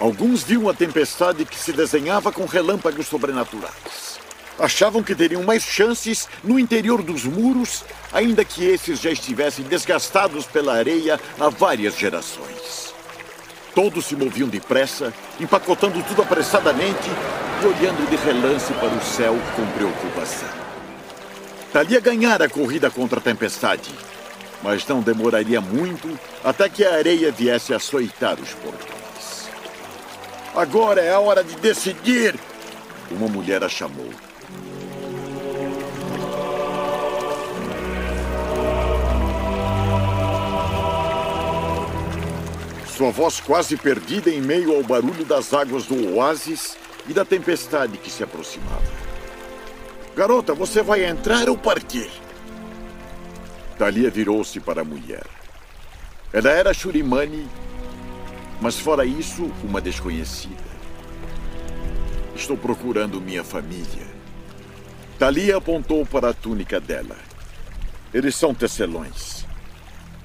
Alguns 0.00 0.42
viam 0.42 0.68
a 0.68 0.74
tempestade 0.74 1.44
que 1.44 1.56
se 1.56 1.72
desenhava 1.72 2.32
com 2.32 2.44
relâmpagos 2.44 3.06
sobrenaturais. 3.06 4.13
Achavam 4.58 5.02
que 5.02 5.14
teriam 5.14 5.42
mais 5.42 5.62
chances 5.62 6.28
no 6.42 6.58
interior 6.58 7.02
dos 7.02 7.24
muros, 7.24 7.84
ainda 8.12 8.44
que 8.44 8.64
esses 8.64 9.00
já 9.00 9.10
estivessem 9.10 9.64
desgastados 9.64 10.46
pela 10.46 10.74
areia 10.74 11.18
há 11.40 11.48
várias 11.48 11.98
gerações. 11.98 12.94
Todos 13.74 14.06
se 14.06 14.14
moviam 14.14 14.48
depressa, 14.48 15.12
empacotando 15.40 16.00
tudo 16.04 16.22
apressadamente 16.22 17.10
e 17.62 17.66
olhando 17.66 18.08
de 18.08 18.14
relance 18.16 18.72
para 18.74 18.94
o 18.94 19.02
céu 19.02 19.36
com 19.56 19.66
preocupação. 19.72 20.48
Thalia 21.72 21.98
ganhara 21.98 22.44
a 22.44 22.48
corrida 22.48 22.88
contra 22.88 23.18
a 23.18 23.22
tempestade, 23.22 23.90
mas 24.62 24.86
não 24.86 25.00
demoraria 25.00 25.60
muito 25.60 26.16
até 26.44 26.68
que 26.68 26.84
a 26.84 26.94
areia 26.94 27.32
viesse 27.32 27.74
açoitar 27.74 28.38
os 28.40 28.50
portões. 28.50 29.48
Agora 30.54 31.00
é 31.00 31.12
a 31.12 31.18
hora 31.18 31.42
de 31.42 31.56
decidir! 31.56 32.38
Uma 33.10 33.26
mulher 33.26 33.64
a 33.64 33.68
chamou. 33.68 34.08
Sua 42.96 43.10
voz 43.10 43.40
quase 43.40 43.76
perdida 43.76 44.30
em 44.30 44.40
meio 44.40 44.76
ao 44.76 44.84
barulho 44.84 45.24
das 45.24 45.52
águas 45.52 45.84
do 45.84 46.14
oásis 46.14 46.76
e 47.08 47.12
da 47.12 47.24
tempestade 47.24 47.98
que 47.98 48.08
se 48.08 48.22
aproximava. 48.22 48.84
Garota, 50.14 50.54
você 50.54 50.80
vai 50.80 51.04
entrar 51.04 51.48
ou 51.48 51.58
partir? 51.58 52.08
Thalia 53.76 54.08
virou-se 54.10 54.60
para 54.60 54.82
a 54.82 54.84
mulher. 54.84 55.24
Ela 56.32 56.50
era 56.50 56.72
Shurimani, 56.72 57.48
mas 58.60 58.78
fora 58.78 59.04
isso, 59.04 59.50
uma 59.64 59.80
desconhecida. 59.80 60.54
Estou 62.36 62.56
procurando 62.56 63.20
minha 63.20 63.42
família. 63.42 64.06
Thalia 65.18 65.56
apontou 65.56 66.06
para 66.06 66.28
a 66.28 66.34
túnica 66.34 66.78
dela. 66.78 67.16
Eles 68.12 68.36
são 68.36 68.54
tecelões. 68.54 69.43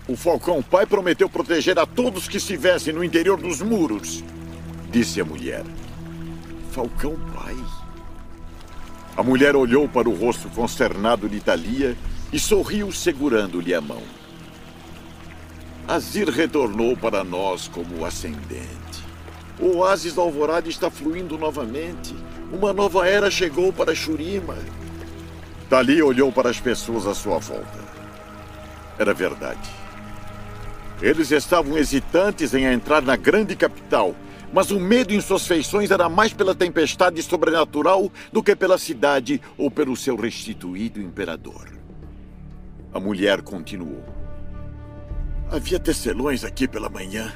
O 0.10 0.16
Falcão 0.16 0.60
Pai 0.60 0.88
prometeu 0.88 1.30
proteger 1.30 1.78
a 1.78 1.86
todos 1.86 2.28
que 2.28 2.38
estivessem 2.38 2.92
no 2.92 3.04
interior 3.04 3.40
dos 3.40 3.62
muros, 3.62 4.24
disse 4.90 5.22
a 5.22 5.24
mulher. 5.24 5.64
Falcão 6.72 7.16
Pai? 7.32 7.56
A 9.16 9.22
mulher 9.22 9.56
olhou 9.56 9.88
para 9.88 10.10
o 10.10 10.16
rosto 10.16 10.50
consternado 10.50 11.30
de 11.30 11.40
Thalia 11.40 11.96
e 12.34 12.40
sorriu 12.40 12.92
segurando-lhe 12.92 13.72
a 13.72 13.80
mão. 13.80 14.02
Azir 15.88 16.28
retornou 16.28 16.98
para 16.98 17.24
nós 17.24 17.68
como 17.68 18.04
ascendente. 18.04 19.06
O 19.60 19.78
oásis 19.78 20.16
da 20.16 20.24
alvorada 20.24 20.68
está 20.68 20.90
fluindo 20.90 21.38
novamente. 21.38 22.16
Uma 22.52 22.74
nova 22.74 23.08
era 23.08 23.30
chegou 23.30 23.72
para 23.72 23.94
Shurima. 23.94 24.58
Thalia 25.70 26.04
olhou 26.04 26.32
para 26.32 26.50
as 26.50 26.60
pessoas 26.60 27.06
à 27.06 27.14
sua 27.14 27.38
volta. 27.38 27.78
Era 28.98 29.14
verdade. 29.14 29.70
Eles 31.02 31.32
estavam 31.32 31.78
hesitantes 31.78 32.54
em 32.54 32.66
entrar 32.66 33.02
na 33.02 33.16
grande 33.16 33.56
capital, 33.56 34.14
mas 34.52 34.70
o 34.70 34.80
medo 34.80 35.14
em 35.14 35.22
suas 35.22 35.48
feições 35.48 35.92
era 35.92 36.10
mais 36.10 36.34
pela 36.34 36.54
tempestade 36.54 37.22
sobrenatural 37.24 38.12
do 38.34 38.44
que 38.44 38.56
pela 38.56 38.78
cidade 38.78 39.42
ou 39.58 39.72
pelo 39.72 39.96
seu 39.96 40.16
restituído 40.18 41.02
imperador. 41.02 41.70
A 42.94 43.00
mulher 43.00 43.42
continuou. 43.42 44.04
Havia 45.50 45.80
tecelões 45.80 46.44
aqui 46.44 46.68
pela 46.68 46.90
manhã. 46.90 47.32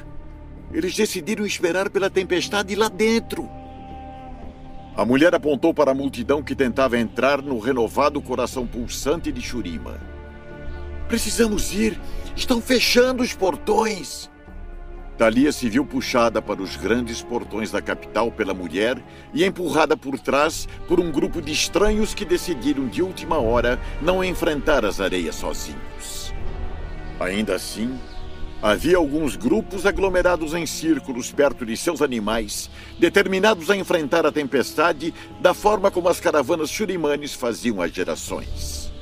Eles 0.72 0.94
decidiram 0.94 1.46
esperar 1.46 1.88
pela 1.88 2.10
tempestade 2.10 2.74
lá 2.74 2.88
dentro. 2.88 3.48
A 4.96 5.04
mulher 5.04 5.34
apontou 5.34 5.72
para 5.72 5.90
a 5.90 5.94
multidão 5.94 6.42
que 6.42 6.54
tentava 6.54 6.98
entrar 6.98 7.40
no 7.40 7.58
renovado 7.58 8.20
coração 8.20 8.66
pulsante 8.66 9.32
de 9.32 9.40
Shurima. 9.40 10.00
Precisamos 11.08 11.72
ir. 11.72 11.98
Estão 12.36 12.60
fechando 12.60 13.22
os 13.22 13.32
portões. 13.32 14.28
Thalia 15.16 15.52
se 15.52 15.68
viu 15.68 15.86
puxada 15.86 16.42
para 16.42 16.60
os 16.60 16.76
grandes 16.76 17.22
portões 17.22 17.70
da 17.70 17.80
capital 17.80 18.32
pela 18.32 18.52
mulher 18.52 19.00
e 19.32 19.44
empurrada 19.44 19.96
por 19.96 20.18
trás 20.18 20.66
por 20.88 20.98
um 20.98 21.12
grupo 21.12 21.40
de 21.40 21.52
estranhos 21.52 22.12
que 22.12 22.24
decidiram 22.24 22.88
de 22.88 23.00
última 23.00 23.38
hora 23.38 23.80
não 24.02 24.24
enfrentar 24.24 24.84
as 24.84 25.00
areias 25.00 25.36
sozinhos. 25.36 26.34
Ainda 27.20 27.54
assim, 27.54 27.96
havia 28.60 28.96
alguns 28.96 29.36
grupos 29.36 29.86
aglomerados 29.86 30.52
em 30.52 30.66
círculos 30.66 31.30
perto 31.30 31.64
de 31.64 31.76
seus 31.76 32.02
animais, 32.02 32.68
determinados 32.98 33.70
a 33.70 33.76
enfrentar 33.76 34.26
a 34.26 34.32
tempestade 34.32 35.14
da 35.40 35.54
forma 35.54 35.92
como 35.92 36.08
as 36.08 36.18
caravanas 36.18 36.70
churimanes 36.70 37.32
faziam 37.32 37.80
há 37.80 37.86
gerações. 37.86 38.92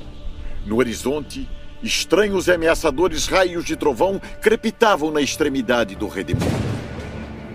No 0.63 0.77
horizonte, 0.77 1.49
Estranhos 1.83 2.47
e 2.47 2.53
ameaçadores 2.53 3.27
raios 3.27 3.65
de 3.65 3.75
trovão 3.75 4.21
crepitavam 4.41 5.11
na 5.11 5.19
extremidade 5.19 5.95
do 5.95 6.07
redemoinho. 6.07 6.49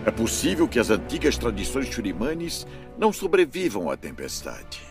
É 0.04 0.10
possível 0.10 0.68
que 0.68 0.78
as 0.78 0.90
antigas 0.90 1.38
tradições 1.38 1.86
churimanes 1.86 2.66
não 2.98 3.10
sobrevivam 3.10 3.90
à 3.90 3.96
tempestade. 3.96 4.82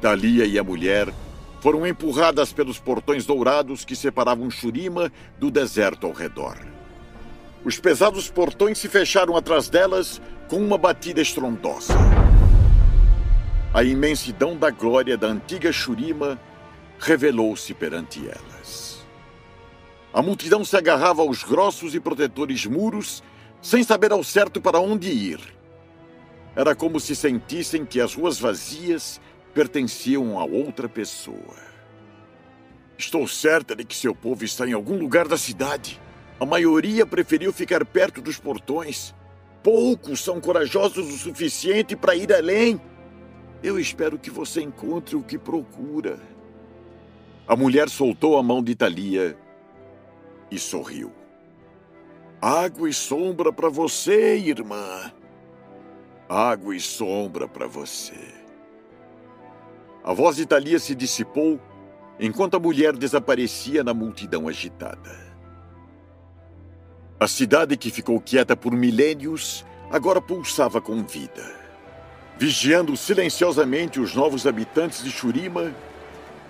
Thalia 0.00 0.46
e 0.46 0.58
a 0.58 0.64
mulher 0.64 1.12
foram 1.60 1.86
empurradas 1.86 2.54
pelos 2.54 2.78
portões 2.78 3.26
dourados 3.26 3.84
que 3.84 3.94
separavam 3.94 4.50
Shurima 4.50 5.12
do 5.38 5.50
deserto 5.50 6.06
ao 6.06 6.12
redor. 6.12 6.56
Os 7.64 7.78
pesados 7.78 8.30
portões 8.30 8.78
se 8.78 8.88
fecharam 8.88 9.36
atrás 9.36 9.68
delas 9.68 10.22
com 10.48 10.56
uma 10.56 10.78
batida 10.78 11.20
estrondosa. 11.20 11.94
A 13.74 13.84
imensidão 13.84 14.56
da 14.56 14.70
glória 14.70 15.18
da 15.18 15.26
antiga 15.26 15.72
Shurima 15.72 16.38
revelou-se 16.98 17.72
perante 17.74 18.20
elas. 18.26 19.04
A 20.12 20.22
multidão 20.22 20.64
se 20.64 20.76
agarrava 20.76 21.22
aos 21.22 21.42
grossos 21.42 21.94
e 21.94 22.00
protetores 22.00 22.64
muros, 22.66 23.22
sem 23.60 23.82
saber 23.82 24.12
ao 24.12 24.22
certo 24.22 24.60
para 24.60 24.78
onde 24.78 25.10
ir. 25.10 25.40
Era 26.54 26.74
como 26.74 27.00
se 27.00 27.16
sentissem 27.16 27.84
que 27.84 28.00
as 28.00 28.14
ruas 28.14 28.38
vazias 28.38 29.20
pertenciam 29.52 30.38
a 30.38 30.44
outra 30.44 30.88
pessoa. 30.88 31.56
Estou 32.96 33.26
certa 33.26 33.74
de 33.74 33.84
que 33.84 33.96
seu 33.96 34.14
povo 34.14 34.44
está 34.44 34.68
em 34.68 34.72
algum 34.72 34.96
lugar 34.96 35.26
da 35.26 35.36
cidade. 35.36 36.00
A 36.38 36.46
maioria 36.46 37.04
preferiu 37.04 37.52
ficar 37.52 37.84
perto 37.84 38.20
dos 38.20 38.38
portões. 38.38 39.12
Poucos 39.64 40.22
são 40.22 40.40
corajosos 40.40 41.12
o 41.12 41.18
suficiente 41.18 41.96
para 41.96 42.14
ir 42.14 42.32
além. 42.32 42.80
Eu 43.62 43.80
espero 43.80 44.18
que 44.18 44.30
você 44.30 44.60
encontre 44.60 45.16
o 45.16 45.22
que 45.22 45.38
procura. 45.38 46.33
A 47.46 47.54
mulher 47.54 47.90
soltou 47.90 48.38
a 48.38 48.42
mão 48.42 48.62
de 48.62 48.74
Thalia 48.74 49.36
e 50.50 50.58
sorriu. 50.58 51.12
Água 52.40 52.88
e 52.88 52.92
sombra 52.92 53.52
para 53.52 53.68
você, 53.68 54.36
irmã. 54.38 55.12
Água 56.26 56.74
e 56.74 56.80
sombra 56.80 57.46
para 57.46 57.66
você. 57.66 58.32
A 60.02 60.12
voz 60.14 60.36
de 60.36 60.46
Thalia 60.46 60.78
se 60.78 60.94
dissipou 60.94 61.60
enquanto 62.18 62.56
a 62.56 62.60
mulher 62.60 62.96
desaparecia 62.96 63.84
na 63.84 63.92
multidão 63.92 64.48
agitada. 64.48 65.24
A 67.20 67.28
cidade 67.28 67.76
que 67.76 67.90
ficou 67.90 68.20
quieta 68.20 68.56
por 68.56 68.72
milênios 68.72 69.64
agora 69.90 70.20
pulsava 70.20 70.80
com 70.80 71.02
vida. 71.04 71.54
Vigiando 72.38 72.96
silenciosamente 72.96 74.00
os 74.00 74.14
novos 74.14 74.46
habitantes 74.46 75.04
de 75.04 75.10
Shurima, 75.10 75.74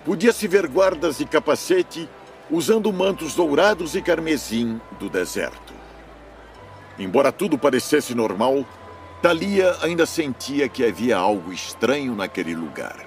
Podia-se 0.05 0.47
ver 0.47 0.67
guardas 0.67 1.17
de 1.17 1.25
capacete 1.25 2.07
usando 2.51 2.93
mantos 2.93 3.33
dourados 3.33 3.95
e 3.95 4.01
carmesim 4.03 4.79
do 4.99 5.09
deserto. 5.09 5.73
Embora 6.99 7.31
tudo 7.31 7.57
parecesse 7.57 8.13
normal, 8.13 8.63
Thalia 9.19 9.75
ainda 9.81 10.05
sentia 10.05 10.69
que 10.69 10.85
havia 10.85 11.17
algo 11.17 11.51
estranho 11.51 12.13
naquele 12.13 12.55
lugar. 12.55 13.03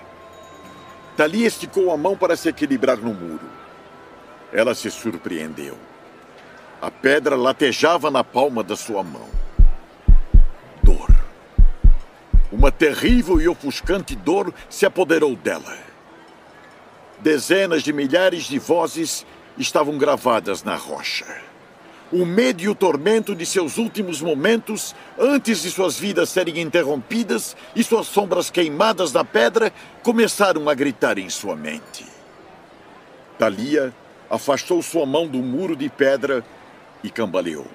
Thalia 1.17 1.47
esticou 1.47 1.93
a 1.93 1.97
mão 1.97 2.17
para 2.17 2.37
se 2.37 2.49
equilibrar 2.49 2.97
no 2.97 3.15
muro. 3.15 3.47
Ela 4.53 4.75
se 4.75 4.91
surpreendeu. 4.91 5.79
A 6.83 6.91
pedra 6.91 7.37
latejava 7.37 8.11
na 8.11 8.25
palma 8.25 8.65
da 8.65 8.75
sua 8.75 9.05
mão. 9.05 9.29
Dor. 10.83 11.15
Uma 12.51 12.73
terrível 12.73 13.41
e 13.41 13.49
ofuscante 13.49 14.17
dor 14.17 14.53
se 14.69 14.85
apoderou 14.85 15.37
dela. 15.37 15.77
Dezenas 17.21 17.83
de 17.83 17.93
milhares 17.93 18.45
de 18.45 18.59
vozes 18.59 19.27
estavam 19.59 19.99
gravadas 19.99 20.63
na 20.63 20.77
rocha. 20.77 21.27
O 22.13 22.25
medo 22.25 22.63
e 22.63 22.69
o 22.69 22.75
tormento 22.75 23.35
de 23.35 23.45
seus 23.45 23.77
últimos 23.77 24.23
momentos, 24.23 24.95
antes 25.19 25.63
de 25.63 25.71
suas 25.71 25.99
vidas 25.99 26.31
serem 26.31 26.61
interrompidas 26.61 27.57
e 27.75 27.83
suas 27.83 28.07
sombras 28.07 28.51
queimadas 28.51 29.13
na 29.13 29.25
pedra, 29.25 29.73
começaram 30.03 30.69
a 30.69 30.75
gritar 30.75 31.19
em 31.19 31.29
sua 31.29 31.57
mente. 31.57 32.07
Thalia 33.37 33.93
afastou 34.31 34.81
sua 34.81 35.05
mão 35.05 35.27
do 35.27 35.39
muro 35.39 35.75
de 35.77 35.89
pedra 35.89 36.45
e 37.03 37.11
cambaleou. 37.11 37.67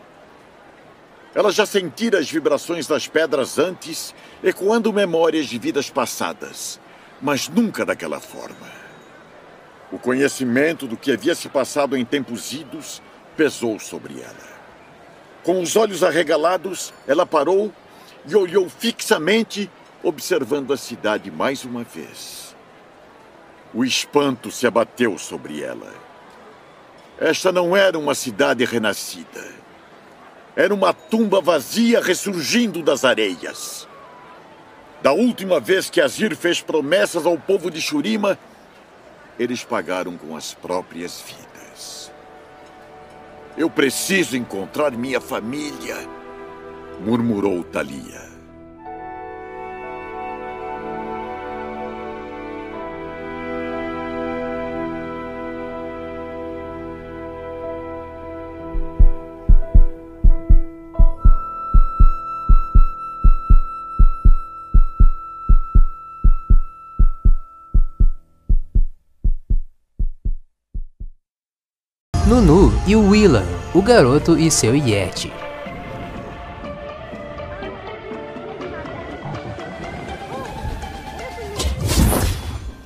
Ela 1.35 1.51
já 1.51 1.65
sentira 1.65 2.19
as 2.19 2.29
vibrações 2.29 2.87
das 2.87 3.07
pedras 3.07 3.59
antes, 3.59 4.15
ecoando 4.43 4.93
memórias 4.93 5.47
de 5.47 5.59
vidas 5.59 5.89
passadas, 5.89 6.79
mas 7.21 7.49
nunca 7.49 7.85
daquela 7.85 8.19
forma. 8.19 8.82
O 9.93 9.99
conhecimento 9.99 10.87
do 10.87 10.97
que 10.97 11.11
havia 11.11 11.35
se 11.35 11.47
passado 11.47 11.95
em 11.95 12.03
tempos 12.03 12.51
idos 12.51 12.99
pesou 13.37 13.79
sobre 13.79 14.19
ela. 14.19 14.53
Com 15.43 15.61
os 15.61 15.75
olhos 15.75 16.03
arregalados, 16.03 16.91
ela 17.07 17.27
parou 17.27 17.71
e 18.27 18.35
olhou 18.35 18.67
fixamente, 18.67 19.69
observando 20.01 20.73
a 20.73 20.77
cidade 20.77 21.29
mais 21.29 21.63
uma 21.63 21.83
vez. 21.83 22.55
O 23.71 23.85
espanto 23.85 24.49
se 24.49 24.65
abateu 24.65 25.15
sobre 25.19 25.61
ela. 25.61 25.93
Esta 27.19 27.51
não 27.51 27.77
era 27.77 27.99
uma 27.99 28.15
cidade 28.15 28.65
renascida. 28.65 29.47
Era 30.55 30.73
uma 30.73 30.91
tumba 30.91 31.39
vazia 31.39 32.01
ressurgindo 32.01 32.81
das 32.81 33.05
areias. 33.05 33.87
Da 35.03 35.11
última 35.11 35.59
vez 35.59 35.87
que 35.91 36.01
Azir 36.01 36.35
fez 36.35 36.61
promessas 36.61 37.27
ao 37.27 37.37
povo 37.37 37.69
de 37.69 37.79
Shurima, 37.79 38.39
eles 39.39 39.63
pagaram 39.63 40.17
com 40.17 40.35
as 40.35 40.53
próprias 40.53 41.21
vidas. 41.21 42.11
Eu 43.57 43.69
preciso 43.69 44.35
encontrar 44.35 44.91
minha 44.91 45.21
família, 45.21 45.95
murmurou 47.05 47.63
Thalia. 47.63 48.32
E 72.85 72.95
o 72.95 73.09
Willan, 73.09 73.45
o 73.73 73.81
garoto 73.81 74.37
e 74.37 74.51
seu 74.51 74.75
Yeti. 74.75 75.31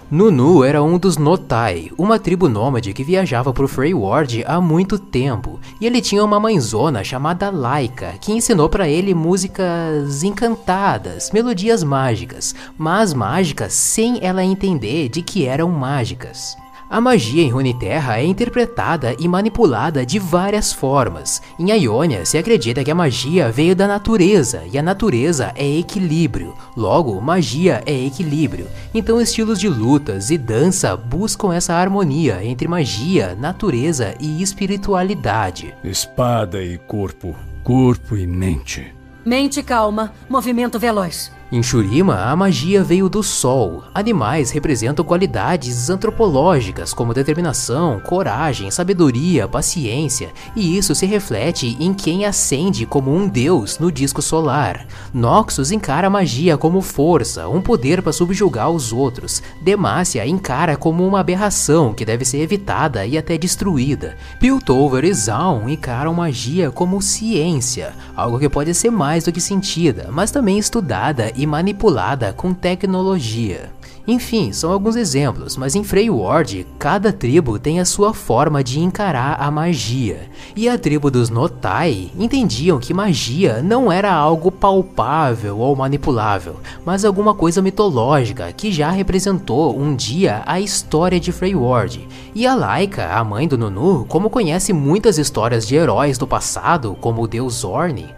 Nunu 0.10 0.63
era 0.63 0.81
um 0.81 0.97
dos 0.97 1.17
Notai, 1.17 1.91
uma 1.97 2.17
tribo 2.17 2.47
nômade 2.47 2.93
que 2.93 3.03
viajava 3.03 3.51
por 3.51 3.67
Freyward 3.67 4.41
há 4.47 4.62
muito 4.62 4.97
tempo, 4.97 5.60
e 5.81 5.86
ele 5.86 5.99
tinha 5.99 6.23
uma 6.23 6.39
mãezona 6.39 7.03
chamada 7.03 7.49
Laika, 7.49 8.13
que 8.21 8.31
ensinou 8.31 8.69
para 8.69 8.88
ele 8.88 9.13
músicas 9.13 10.23
encantadas, 10.23 11.29
melodias 11.31 11.83
mágicas, 11.83 12.55
mas 12.77 13.13
mágicas 13.13 13.73
sem 13.73 14.19
ela 14.21 14.43
entender 14.43 15.10
de 15.10 15.21
que 15.21 15.45
eram 15.45 15.69
mágicas. 15.71 16.55
A 16.89 17.02
magia 17.02 17.43
em 17.43 17.50
Runeterra 17.50 18.17
é 18.17 18.26
interpretada 18.26 19.13
e 19.19 19.28
manipulada 19.28 20.06
de 20.06 20.17
várias 20.19 20.71
formas. 20.71 21.41
Em 21.60 21.69
Ionia 21.71 22.26
se 22.26 22.38
acredita 22.38 22.82
que 22.82 22.89
a 22.89 22.95
magia 22.95 23.52
veio 23.52 23.76
da 23.76 23.86
natureza 23.86 24.63
e 24.71 24.78
a 24.78 24.82
natureza 24.82 25.52
é 25.56 25.80
equilíbrio. 25.80 26.56
Logo, 26.78 27.19
magia 27.19 27.84
é 27.86 28.06
equilíbrio. 28.06 28.67
Então 28.93 29.19
estilos 29.19 29.60
de 29.60 29.67
lutas 29.67 30.32
e 30.32 30.38
dança 30.38 30.95
buscam 30.95 31.54
essa 31.54 31.73
harmonia 31.73 32.41
entre 32.41 32.69
magia, 32.69 33.36
natureza 33.36 34.15
e 34.17 34.41
espiritualidade. 34.41 35.76
Espada 35.84 36.63
e 36.63 36.78
corpo, 36.78 37.36
corpo 37.65 38.15
e 38.15 38.26
mente. 38.26 38.93
Mente 39.26 39.62
calma, 39.62 40.13
movimento 40.30 40.80
veloz. 40.80 41.37
Em 41.49 41.63
Shurima, 41.63 42.25
a 42.25 42.36
magia 42.36 42.83
veio 42.83 43.07
do 43.07 43.23
sol. 43.23 43.86
Animais 43.93 44.51
representam 44.51 45.05
qualidades 45.05 45.89
antropológicas 45.89 46.93
como 46.93 47.13
determinação, 47.13 48.01
coragem, 48.01 48.69
sabedoria, 48.69 49.47
paciência, 49.47 50.33
e 50.57 50.77
isso 50.77 50.93
se 50.93 51.05
reflete 51.05 51.77
em 51.79 51.93
quem 51.93 52.25
ascende 52.25 52.86
como 52.86 53.15
um 53.15 53.29
deus 53.29 53.79
no 53.79 53.89
disco 53.89 54.21
solar. 54.21 54.86
Noxus 55.13 55.71
encara 55.71 56.07
a 56.07 56.10
magia 56.10 56.57
como 56.57 56.81
força, 56.81 57.47
um 57.47 57.62
poder 57.62 58.01
para 58.01 58.12
subjugar 58.12 58.69
os 58.69 58.91
outros. 58.91 59.41
Demacia 59.62 60.27
encara 60.27 60.75
como 60.75 61.07
uma 61.07 61.21
aberração 61.21 61.93
que 61.93 62.03
deve 62.03 62.25
ser 62.25 62.39
evitada 62.39 63.05
e 63.05 63.17
até 63.17 63.38
destruída. 63.38 64.17
Piltover 64.38 65.05
e 65.05 65.13
Zaun 65.13 65.69
encaram 65.69 66.13
magia 66.13 66.71
como 66.71 67.01
ciência, 67.01 67.93
algo 68.17 68.38
que 68.38 68.49
pode 68.49 68.73
ser 68.73 68.89
mais 68.89 69.23
do 69.23 69.31
que 69.31 69.39
sentida, 69.39 70.10
mas 70.12 70.29
também 70.29 70.60
estudada 70.60 71.37
e 71.38 71.45
manipulada 71.45 72.34
com 72.34 72.54
tecnologia. 72.54 73.71
Enfim, 74.10 74.54
são 74.54 74.71
alguns 74.71 74.95
exemplos, 74.95 75.58
mas 75.58 75.76
em 75.76 75.84
Freyward, 75.84 76.65
cada 76.80 77.12
tribo 77.12 77.60
tem 77.60 77.82
a 77.82 77.86
sua 77.86 78.13
forma 78.13 78.63
de 78.63 78.80
encarar 78.80 79.36
a 79.38 79.52
magia. 79.52 80.30
E 80.56 80.69
a 80.69 80.78
tribo 80.78 81.12
dos 81.12 81.30
Notai 81.30 82.10
entendiam 82.17 82.80
que 82.80 82.93
magia 82.93 83.62
não 83.62 83.91
era 83.91 84.10
algo 84.10 84.50
palpável 84.50 85.60
ou 85.60 85.76
manipulável, 85.76 86.56
mas 86.86 87.04
alguma 87.04 87.34
coisa 87.34 87.62
mitológica 87.62 88.50
que 88.54 88.71
já 88.71 88.89
representou 88.89 89.78
um 89.78 89.93
dia 89.93 90.41
a 90.45 90.58
história 90.58 91.19
de 91.19 91.34
Freyward. 91.34 92.08
E 92.34 92.47
a 92.47 92.56
Laika, 92.56 93.10
a 93.10 93.21
mãe 93.26 93.45
do 93.45 93.58
Nunu, 93.58 94.06
como 94.08 94.30
conhece 94.30 94.71
muitas 94.71 95.17
histórias 95.17 95.67
de 95.67 95.76
heróis 95.76 96.17
do 96.17 96.26
passado, 96.26 96.95
como 97.02 97.23
o 97.23 97.28
deus 97.28 97.65
Orne. 97.65 98.16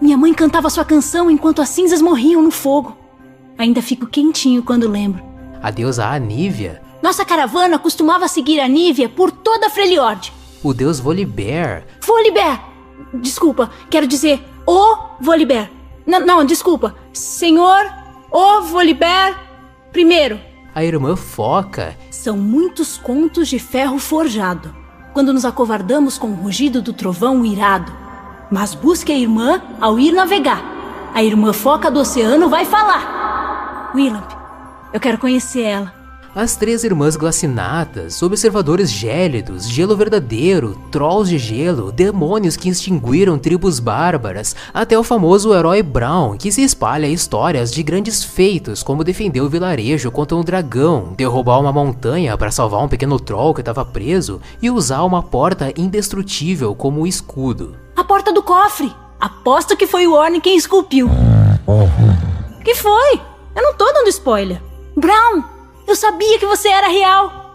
Minha 0.00 0.16
mãe 0.16 0.34
cantava 0.34 0.70
sua 0.70 0.84
canção 0.84 1.30
enquanto 1.30 1.62
as 1.62 1.68
cinzas 1.68 2.02
morriam 2.02 2.42
no 2.42 2.50
fogo. 2.50 2.96
Ainda 3.58 3.80
fico 3.80 4.06
quentinho 4.06 4.62
quando 4.62 4.88
lembro. 4.88 5.22
A 5.62 5.70
deusa 5.70 6.06
Anívia. 6.06 6.82
Nossa 7.02 7.24
caravana 7.24 7.78
costumava 7.78 8.28
seguir 8.28 8.60
a 8.60 8.68
Nívia 8.68 9.08
por 9.08 9.30
toda 9.30 9.66
a 9.68 9.70
Freljord. 9.70 10.32
O 10.62 10.74
deus 10.74 10.98
Volibear. 11.00 11.84
Volibear! 12.04 12.68
Desculpa, 13.14 13.70
quero 13.88 14.06
dizer 14.06 14.42
o 14.66 14.96
Volibear. 15.20 15.70
Não, 16.06 16.20
não, 16.20 16.44
desculpa. 16.44 16.94
Senhor, 17.12 17.86
o 18.30 18.62
Volibear 18.62 19.44
primeiro. 19.92 20.38
A 20.74 20.84
irmã 20.84 21.16
Foca. 21.16 21.96
São 22.10 22.36
muitos 22.36 22.98
contos 22.98 23.48
de 23.48 23.58
ferro 23.58 23.98
forjado. 23.98 24.74
Quando 25.14 25.32
nos 25.32 25.46
acovardamos 25.46 26.18
com 26.18 26.28
o 26.28 26.34
rugido 26.34 26.82
do 26.82 26.92
trovão 26.92 27.44
irado. 27.44 27.90
Mas 28.50 28.74
busque 28.74 29.12
a 29.12 29.18
irmã 29.18 29.60
ao 29.80 29.98
ir 29.98 30.12
navegar. 30.12 30.62
A 31.14 31.22
irmã 31.22 31.52
foca 31.52 31.90
do 31.90 32.00
oceano 32.00 32.48
vai 32.48 32.64
falar. 32.64 33.92
Willamp, 33.94 34.30
eu 34.92 35.00
quero 35.00 35.18
conhecer 35.18 35.62
ela. 35.62 35.96
As 36.36 36.54
três 36.54 36.84
irmãs 36.84 37.16
glacinatas, 37.16 38.22
observadores 38.22 38.90
gélidos, 38.90 39.66
gelo 39.66 39.96
verdadeiro, 39.96 40.78
trolls 40.92 41.30
de 41.30 41.38
gelo, 41.38 41.90
demônios 41.90 42.58
que 42.58 42.68
extinguiram 42.68 43.38
tribos 43.38 43.80
bárbaras, 43.80 44.54
até 44.74 44.98
o 44.98 45.02
famoso 45.02 45.54
herói 45.54 45.82
Brown, 45.82 46.36
que 46.36 46.52
se 46.52 46.62
espalha 46.62 47.06
histórias 47.06 47.72
de 47.72 47.82
grandes 47.82 48.22
feitos, 48.22 48.82
como 48.82 49.02
defender 49.02 49.40
o 49.40 49.48
vilarejo 49.48 50.10
contra 50.10 50.36
um 50.36 50.44
dragão, 50.44 51.14
derrubar 51.16 51.58
uma 51.58 51.72
montanha 51.72 52.36
para 52.36 52.50
salvar 52.50 52.84
um 52.84 52.88
pequeno 52.88 53.18
troll 53.18 53.54
que 53.54 53.62
estava 53.62 53.82
preso 53.82 54.38
e 54.60 54.70
usar 54.70 55.04
uma 55.04 55.22
porta 55.22 55.72
indestrutível 55.74 56.74
como 56.74 57.06
escudo. 57.06 57.85
Porta 58.06 58.32
do 58.32 58.42
cofre! 58.42 58.94
Aposto 59.20 59.76
que 59.76 59.86
foi 59.86 60.06
o 60.06 60.12
Orne 60.12 60.40
quem 60.40 60.56
esculpiu. 60.56 61.10
Que 62.64 62.74
foi? 62.74 63.20
Eu 63.54 63.62
não 63.62 63.74
tô 63.74 63.90
dando 63.92 64.08
spoiler. 64.08 64.62
Brown, 64.96 65.42
eu 65.86 65.96
sabia 65.96 66.38
que 66.38 66.46
você 66.46 66.68
era 66.68 66.88
real. 66.88 67.46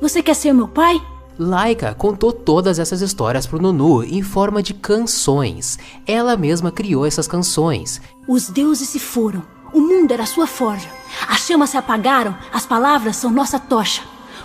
Você 0.00 0.22
quer 0.22 0.34
ser 0.34 0.52
meu 0.52 0.68
pai? 0.68 1.00
Laika 1.38 1.94
contou 1.94 2.32
todas 2.32 2.78
essas 2.78 3.00
histórias 3.00 3.46
pro 3.46 3.60
Nunu 3.60 4.04
em 4.04 4.22
forma 4.22 4.62
de 4.62 4.74
canções. 4.74 5.78
Ela 6.06 6.36
mesma 6.36 6.70
criou 6.70 7.04
essas 7.06 7.26
canções. 7.26 8.00
Os 8.28 8.48
deuses 8.48 8.88
se 8.88 8.98
foram. 8.98 9.42
O 9.72 9.80
mundo 9.80 10.12
era 10.12 10.26
sua 10.26 10.46
forja. 10.46 10.88
As 11.28 11.40
chamas 11.40 11.70
se 11.70 11.76
apagaram. 11.76 12.36
As 12.52 12.66
palavras 12.66 13.16
são 13.16 13.30
nossa 13.30 13.58
tocha. 13.58 14.02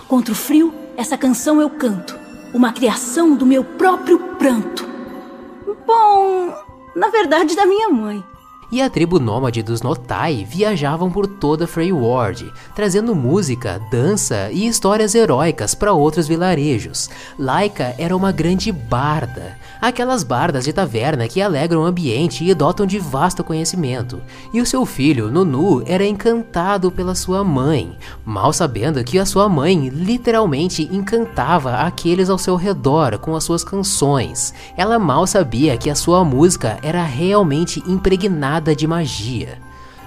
Contra 0.08 0.32
o 0.32 0.36
frio, 0.36 0.74
essa 0.96 1.18
canção 1.18 1.60
eu 1.60 1.68
canto. 1.70 2.18
Uma 2.54 2.72
criação 2.72 3.36
do 3.36 3.44
meu 3.44 3.62
próprio 3.62 4.18
pranto. 4.38 4.87
Bom, 5.88 6.54
na 6.94 7.08
verdade, 7.08 7.56
da 7.56 7.64
minha 7.64 7.88
mãe. 7.88 8.22
E 8.70 8.82
a 8.82 8.90
tribo 8.90 9.18
nômade 9.18 9.62
dos 9.62 9.80
Notai 9.80 10.44
viajavam 10.44 11.10
por 11.10 11.26
toda 11.26 11.66
Freyward, 11.66 12.52
trazendo 12.74 13.14
música, 13.14 13.80
dança 13.90 14.50
e 14.52 14.66
histórias 14.66 15.14
heróicas 15.14 15.74
para 15.74 15.92
outros 15.92 16.28
vilarejos. 16.28 17.08
Laika 17.38 17.94
era 17.96 18.14
uma 18.14 18.30
grande 18.30 18.70
barda, 18.70 19.56
aquelas 19.80 20.22
bardas 20.22 20.64
de 20.64 20.72
taverna 20.72 21.26
que 21.28 21.40
alegram 21.40 21.80
o 21.80 21.86
ambiente 21.86 22.44
e 22.44 22.52
dotam 22.52 22.84
de 22.84 22.98
vasto 22.98 23.42
conhecimento. 23.42 24.20
E 24.52 24.60
o 24.60 24.66
seu 24.66 24.84
filho, 24.84 25.30
Nunu, 25.30 25.82
era 25.86 26.06
encantado 26.06 26.90
pela 26.90 27.14
sua 27.14 27.42
mãe, 27.42 27.96
mal 28.24 28.52
sabendo 28.52 29.02
que 29.02 29.18
a 29.18 29.24
sua 29.24 29.48
mãe 29.48 29.88
literalmente 29.88 30.88
encantava 30.92 31.76
aqueles 31.76 32.28
ao 32.28 32.36
seu 32.36 32.56
redor 32.56 33.18
com 33.18 33.34
as 33.34 33.44
suas 33.44 33.64
canções. 33.64 34.52
Ela 34.76 34.98
mal 34.98 35.26
sabia 35.26 35.76
que 35.78 35.88
a 35.88 35.94
sua 35.94 36.22
música 36.22 36.78
era 36.82 37.02
realmente 37.02 37.82
impregnada 37.86 38.57
de 38.60 38.86
magia. 38.86 39.58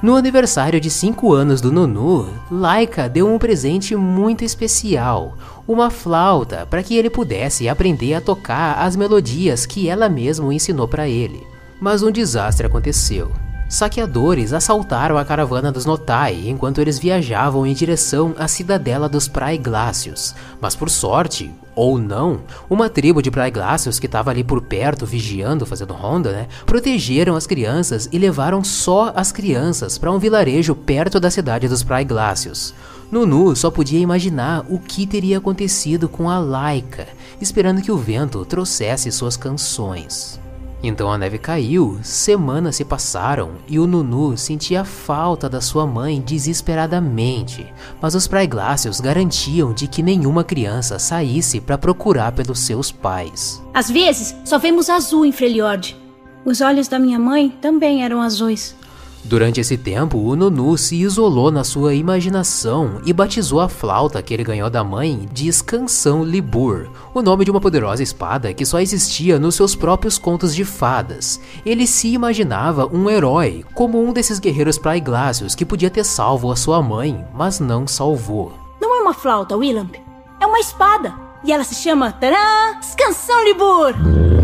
No 0.01 0.15
aniversário 0.15 0.81
de 0.81 0.89
5 0.89 1.31
anos 1.31 1.61
do 1.61 1.71
Nunu, 1.71 2.27
Laika 2.49 3.07
deu 3.07 3.31
um 3.31 3.37
presente 3.37 3.95
muito 3.95 4.43
especial, 4.43 5.37
uma 5.67 5.91
flauta 5.91 6.65
para 6.67 6.81
que 6.81 6.95
ele 6.97 7.09
pudesse 7.09 7.69
aprender 7.69 8.15
a 8.15 8.21
tocar 8.21 8.79
as 8.79 8.95
melodias 8.95 9.65
que 9.65 9.87
ela 9.87 10.09
mesma 10.09 10.51
ensinou 10.51 10.87
para 10.87 11.07
ele. 11.07 11.45
Mas 11.79 12.01
um 12.01 12.11
desastre 12.11 12.65
aconteceu. 12.65 13.31
Saqueadores 13.69 14.53
assaltaram 14.53 15.17
a 15.17 15.23
caravana 15.23 15.71
dos 15.71 15.85
Notai 15.85 16.47
enquanto 16.47 16.81
eles 16.81 16.99
viajavam 16.99 17.65
em 17.65 17.73
direção 17.73 18.35
à 18.37 18.47
cidadela 18.47 19.07
dos 19.07 19.27
Praiglácios, 19.27 20.35
mas 20.59 20.75
por 20.75 20.89
sorte, 20.89 21.53
ou 21.75 21.97
não, 21.97 22.41
uma 22.69 22.89
tribo 22.89 23.21
de 23.21 23.31
Praiglácios 23.31 23.99
que 23.99 24.05
estava 24.05 24.31
ali 24.31 24.43
por 24.43 24.61
perto 24.61 25.05
vigiando, 25.05 25.65
fazendo 25.65 25.93
ronda, 25.93 26.31
né, 26.31 26.47
protegeram 26.65 27.35
as 27.35 27.47
crianças 27.47 28.09
e 28.11 28.17
levaram 28.17 28.63
só 28.63 29.13
as 29.15 29.31
crianças 29.31 29.97
para 29.97 30.11
um 30.11 30.19
vilarejo 30.19 30.75
perto 30.75 31.19
da 31.19 31.31
cidade 31.31 31.67
dos 31.67 31.83
Praiglácios. 31.83 32.73
Nunu 33.11 33.55
só 33.55 33.69
podia 33.69 33.99
imaginar 33.99 34.65
o 34.69 34.79
que 34.79 35.05
teria 35.05 35.37
acontecido 35.37 36.07
com 36.07 36.29
a 36.29 36.39
Laika, 36.39 37.07
esperando 37.41 37.81
que 37.81 37.91
o 37.91 37.97
vento 37.97 38.45
trouxesse 38.45 39.11
suas 39.11 39.35
canções. 39.35 40.39
Então 40.83 41.11
a 41.11 41.17
neve 41.17 41.37
caiu, 41.37 41.99
semanas 42.01 42.77
se 42.77 42.83
passaram 42.83 43.51
e 43.67 43.77
o 43.77 43.85
Nunu 43.85 44.35
sentia 44.35 44.83
falta 44.83 45.47
da 45.47 45.61
sua 45.61 45.85
mãe 45.85 46.19
desesperadamente, 46.19 47.71
mas 48.01 48.15
os 48.15 48.27
praiglácios 48.27 48.99
garantiam 48.99 49.73
de 49.73 49.87
que 49.87 50.01
nenhuma 50.01 50.43
criança 50.43 50.97
saísse 50.97 51.61
para 51.61 51.77
procurar 51.77 52.31
pelos 52.31 52.59
seus 52.59 52.91
pais. 52.91 53.61
Às 53.73 53.91
vezes, 53.91 54.35
só 54.43 54.57
vemos 54.57 54.89
azul 54.89 55.23
em 55.23 55.31
Freljord. 55.31 55.95
Os 56.43 56.61
olhos 56.61 56.87
da 56.87 56.97
minha 56.97 57.19
mãe 57.19 57.49
também 57.61 58.03
eram 58.03 58.19
azuis. 58.19 58.75
Durante 59.23 59.61
esse 59.61 59.77
tempo, 59.77 60.17
o 60.17 60.35
Nunu 60.35 60.77
se 60.77 60.95
isolou 60.95 61.51
na 61.51 61.63
sua 61.63 61.93
imaginação 61.93 62.99
e 63.05 63.13
batizou 63.13 63.59
a 63.59 63.69
flauta 63.69 64.21
que 64.21 64.33
ele 64.33 64.43
ganhou 64.43 64.69
da 64.69 64.83
mãe 64.83 65.29
de 65.31 65.51
Scansão 65.51 66.23
Libur, 66.23 66.89
o 67.13 67.21
nome 67.21 67.45
de 67.45 67.51
uma 67.51 67.61
poderosa 67.61 68.01
espada 68.01 68.53
que 68.53 68.65
só 68.65 68.79
existia 68.79 69.37
nos 69.37 69.55
seus 69.55 69.75
próprios 69.75 70.17
contos 70.17 70.55
de 70.55 70.65
fadas. 70.65 71.39
Ele 71.63 71.85
se 71.85 72.09
imaginava 72.09 72.87
um 72.87 73.09
herói, 73.09 73.63
como 73.75 74.03
um 74.03 74.11
desses 74.11 74.39
guerreiros 74.39 74.77
praiglácios 74.77 75.53
que 75.53 75.65
podia 75.65 75.89
ter 75.89 76.03
salvo 76.03 76.51
a 76.51 76.55
sua 76.55 76.81
mãe, 76.81 77.23
mas 77.33 77.59
não 77.59 77.87
salvou. 77.87 78.53
Não 78.81 78.97
é 78.97 79.01
uma 79.01 79.13
flauta, 79.13 79.55
Willamp. 79.55 79.95
É 80.39 80.45
uma 80.45 80.59
espada. 80.59 81.13
E 81.43 81.51
ela 81.51 81.63
se 81.63 81.75
chama 81.75 82.11
Tarã 82.11 82.81
Scansão 82.81 83.43
Libur. 83.45 84.40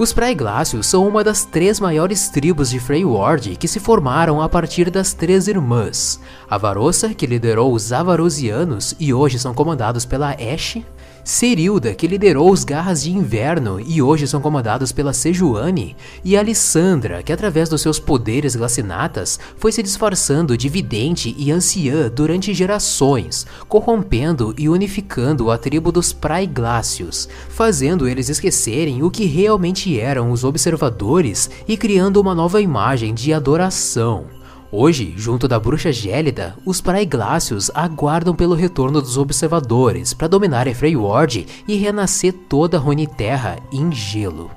Os 0.00 0.14
Praiglácios 0.14 0.86
são 0.86 1.06
uma 1.06 1.22
das 1.22 1.44
três 1.44 1.78
maiores 1.78 2.30
tribos 2.30 2.70
de 2.70 2.80
Freyward 2.80 3.54
que 3.56 3.68
se 3.68 3.78
formaram 3.78 4.40
a 4.40 4.48
partir 4.48 4.88
das 4.88 5.12
Três 5.12 5.46
Irmãs. 5.46 6.18
A 6.48 6.56
Varossa, 6.56 7.12
que 7.12 7.26
liderou 7.26 7.70
os 7.74 7.92
Avarosianos 7.92 8.94
e 8.98 9.12
hoje 9.12 9.38
são 9.38 9.52
comandados 9.52 10.06
pela 10.06 10.30
Ashe, 10.30 10.86
Serilda, 11.24 11.94
que 11.94 12.06
liderou 12.06 12.50
os 12.50 12.64
Garras 12.64 13.02
de 13.02 13.10
Inverno 13.10 13.80
e 13.80 14.00
hoje 14.00 14.26
são 14.26 14.40
comandados 14.40 14.92
pela 14.92 15.12
Sejuani, 15.12 15.96
e 16.24 16.36
Alissandra, 16.36 17.22
que 17.22 17.32
através 17.32 17.68
dos 17.68 17.82
seus 17.82 17.98
poderes 17.98 18.56
glacinatas 18.56 19.38
foi 19.56 19.72
se 19.72 19.82
disfarçando 19.82 20.56
de 20.56 20.68
vidente 20.68 21.34
e 21.38 21.52
anciã 21.52 22.10
durante 22.10 22.54
gerações, 22.54 23.46
corrompendo 23.68 24.54
e 24.58 24.68
unificando 24.68 25.50
a 25.50 25.58
tribo 25.58 25.92
dos 25.92 26.12
Praiglácios, 26.12 27.28
fazendo 27.48 28.08
eles 28.08 28.28
esquecerem 28.28 29.02
o 29.02 29.10
que 29.10 29.26
realmente 29.26 29.98
eram 30.00 30.30
os 30.30 30.44
observadores 30.44 31.50
e 31.68 31.76
criando 31.76 32.20
uma 32.20 32.34
nova 32.34 32.60
imagem 32.60 33.14
de 33.14 33.32
adoração. 33.32 34.39
Hoje, 34.72 35.12
junto 35.16 35.48
da 35.48 35.58
bruxa 35.58 35.90
gélida, 35.90 36.56
os 36.64 36.80
Praiglácios 36.80 37.72
aguardam 37.74 38.36
pelo 38.36 38.54
retorno 38.54 39.02
dos 39.02 39.18
observadores 39.18 40.14
para 40.14 40.28
dominar 40.28 40.72
Freyward 40.72 41.44
e 41.66 41.74
renascer 41.74 42.32
toda 42.48 42.76
a 42.76 42.80
Runeterra 42.80 43.58
em 43.72 43.90
gelo. 43.90 44.48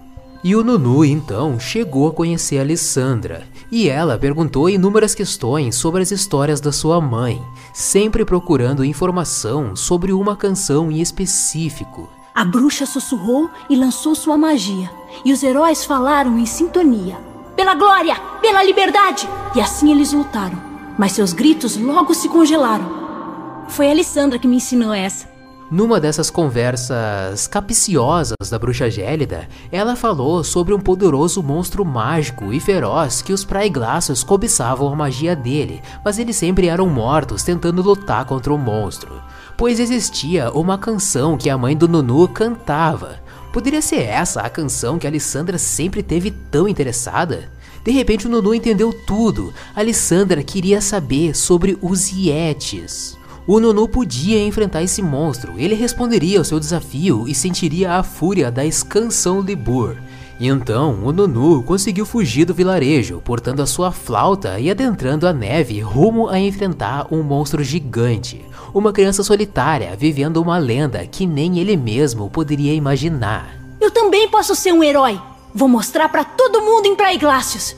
E 0.44 0.56
o 0.56 0.64
Nunu 0.64 1.04
então 1.04 1.60
chegou 1.60 2.08
a 2.08 2.12
conhecer 2.12 2.60
a 2.60 2.64
Lissandra, 2.64 3.48
e 3.72 3.90
ela 3.90 4.16
perguntou 4.16 4.70
inúmeras 4.70 5.16
questões 5.16 5.74
sobre 5.76 6.04
as 6.04 6.12
histórias 6.12 6.62
da 6.62 6.72
sua 6.72 7.02
mãe, 7.02 7.42
sempre 7.74 8.24
procurando 8.24 8.86
informação 8.86 9.76
sobre 9.76 10.14
uma 10.14 10.36
canção 10.36 10.92
em 10.92 11.02
específico. 11.02 12.08
A 12.36 12.46
bruxa 12.46 12.86
sussurrou 12.86 13.50
e 13.68 13.76
lançou 13.76 14.14
sua 14.14 14.38
magia, 14.38 14.92
e 15.26 15.34
os 15.34 15.42
heróis 15.42 15.84
falaram 15.84 16.38
em 16.38 16.46
sintonia 16.46 17.33
pela 17.64 17.76
glória, 17.76 18.18
pela 18.42 18.62
liberdade. 18.62 19.26
E 19.56 19.62
assim 19.62 19.90
eles 19.90 20.12
lutaram, 20.12 20.62
mas 20.98 21.14
seus 21.14 21.32
gritos 21.32 21.78
logo 21.78 22.14
se 22.14 22.28
congelaram. 22.28 23.64
Foi 23.70 23.88
a 23.88 23.92
Alessandra 23.92 24.38
que 24.38 24.50
me 24.50 24.58
ensinou 24.58 24.94
essa. 24.94 25.32
Numa 25.72 25.98
dessas 25.98 26.30
conversas 26.30 27.48
capciosas 27.48 28.50
da 28.52 28.60
bruxa 28.60 28.92
gélida, 28.92 29.48
ela 29.72 29.96
falou 29.96 30.44
sobre 30.44 30.74
um 30.74 30.80
poderoso 30.80 31.42
monstro 31.42 31.86
mágico 31.86 32.52
e 32.52 32.60
feroz 32.60 33.22
que 33.22 33.32
os 33.32 33.46
praiglácios 33.46 34.26
cobiçavam 34.26 34.92
a 34.92 34.96
magia 34.96 35.34
dele, 35.34 35.82
mas 36.04 36.20
eles 36.20 36.36
sempre 36.36 36.68
eram 36.68 36.88
mortos 36.88 37.44
tentando 37.44 37.82
lutar 37.82 38.26
contra 38.26 38.54
o 38.54 38.58
monstro. 38.58 39.24
Pois 39.56 39.80
existia 39.80 40.52
uma 40.52 40.78
canção 40.78 41.38
que 41.38 41.50
a 41.50 41.58
mãe 41.58 41.78
do 41.78 41.88
Nunu 41.88 42.28
cantava, 42.28 43.22
Poderia 43.54 43.84
ser 43.84 44.02
essa 44.02 44.42
a 44.42 44.50
canção 44.50 44.98
que 44.98 45.06
a 45.06 45.10
Alessandra 45.12 45.60
sempre 45.60 46.02
teve 46.02 46.32
tão 46.32 46.68
interessada? 46.68 47.52
De 47.84 47.92
repente 47.92 48.26
o 48.26 48.30
Nunu 48.30 48.56
entendeu 48.56 48.92
tudo. 48.92 49.54
A 49.76 49.82
Alessandra 49.82 50.42
queria 50.42 50.82
saber 50.82 51.36
sobre 51.36 51.78
os 51.80 52.12
Yetis. 52.12 53.16
O 53.46 53.60
Nunu 53.60 53.88
podia 53.88 54.44
enfrentar 54.44 54.82
esse 54.82 55.04
monstro, 55.04 55.54
ele 55.56 55.76
responderia 55.76 56.40
ao 56.40 56.44
seu 56.44 56.60
desafio 56.60 57.28
e 57.28 57.36
sentiria 57.36 57.94
a 57.94 58.02
fúria 58.02 58.50
da 58.50 58.66
escansão 58.66 59.40
Libur. 59.40 59.98
Então, 60.40 61.04
o 61.04 61.12
Nunu 61.14 61.62
conseguiu 61.62 62.08
fugir 62.08 62.46
do 62.46 62.56
vilarejo, 62.56 63.22
portando 63.24 63.62
a 63.62 63.68
sua 63.68 63.92
flauta 63.92 64.60
e 64.60 64.72
adentrando 64.72 65.28
a 65.28 65.32
neve 65.32 65.80
rumo 65.80 66.28
a 66.28 66.40
enfrentar 66.40 67.06
um 67.12 67.22
monstro 67.22 67.64
gigante. 67.64 68.44
Uma 68.74 68.92
criança 68.92 69.24
solitária 69.24 69.96
vivendo 69.96 70.38
uma 70.38 70.58
lenda 70.58 71.06
que 71.06 71.28
nem 71.28 71.60
ele 71.60 71.78
mesmo 71.78 72.28
poderia 72.28 72.74
imaginar. 72.74 73.56
Eu 73.80 73.92
também 73.92 74.28
posso 74.28 74.56
ser 74.56 74.72
um 74.74 74.84
herói! 74.84 75.22
Vou 75.54 75.68
mostrar 75.68 76.10
para 76.10 76.24
todo 76.24 76.62
mundo 76.62 76.88
em 76.88 76.96
Praiglácios! 76.96 77.76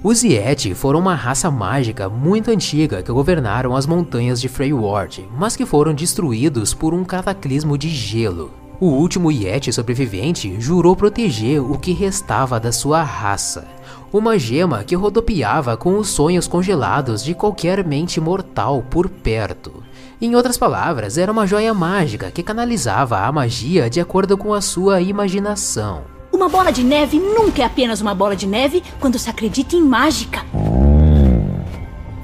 Os 0.00 0.22
Yeti 0.22 0.72
foram 0.72 1.00
uma 1.00 1.16
raça 1.16 1.50
mágica 1.50 2.08
muito 2.08 2.52
antiga 2.52 3.02
que 3.02 3.10
governaram 3.10 3.74
as 3.74 3.84
montanhas 3.84 4.40
de 4.40 4.48
Freyward, 4.48 5.28
mas 5.36 5.56
que 5.56 5.66
foram 5.66 5.92
destruídos 5.92 6.72
por 6.72 6.94
um 6.94 7.02
cataclismo 7.02 7.76
de 7.76 7.88
gelo. 7.88 8.52
O 8.78 8.86
último 8.86 9.32
Yeti 9.32 9.72
sobrevivente 9.72 10.60
jurou 10.60 10.94
proteger 10.94 11.60
o 11.60 11.76
que 11.76 11.90
restava 11.90 12.60
da 12.60 12.70
sua 12.70 13.02
raça. 13.02 13.66
Uma 14.12 14.38
gema 14.38 14.84
que 14.84 14.94
rodopiava 14.94 15.76
com 15.76 15.98
os 15.98 16.10
sonhos 16.10 16.46
congelados 16.46 17.24
de 17.24 17.34
qualquer 17.34 17.84
mente 17.84 18.20
mortal 18.20 18.84
por 18.88 19.08
perto. 19.08 19.87
Em 20.20 20.34
outras 20.34 20.58
palavras, 20.58 21.16
era 21.16 21.30
uma 21.30 21.46
joia 21.46 21.72
mágica 21.72 22.28
que 22.32 22.42
canalizava 22.42 23.20
a 23.20 23.30
magia 23.30 23.88
de 23.88 24.00
acordo 24.00 24.36
com 24.36 24.52
a 24.52 24.60
sua 24.60 25.00
imaginação. 25.00 26.02
Uma 26.32 26.48
bola 26.48 26.72
de 26.72 26.82
neve 26.82 27.20
nunca 27.20 27.62
é 27.62 27.64
apenas 27.64 28.00
uma 28.00 28.14
bola 28.16 28.34
de 28.34 28.44
neve 28.44 28.82
quando 28.98 29.16
se 29.16 29.30
acredita 29.30 29.76
em 29.76 29.82
mágica. 29.82 30.44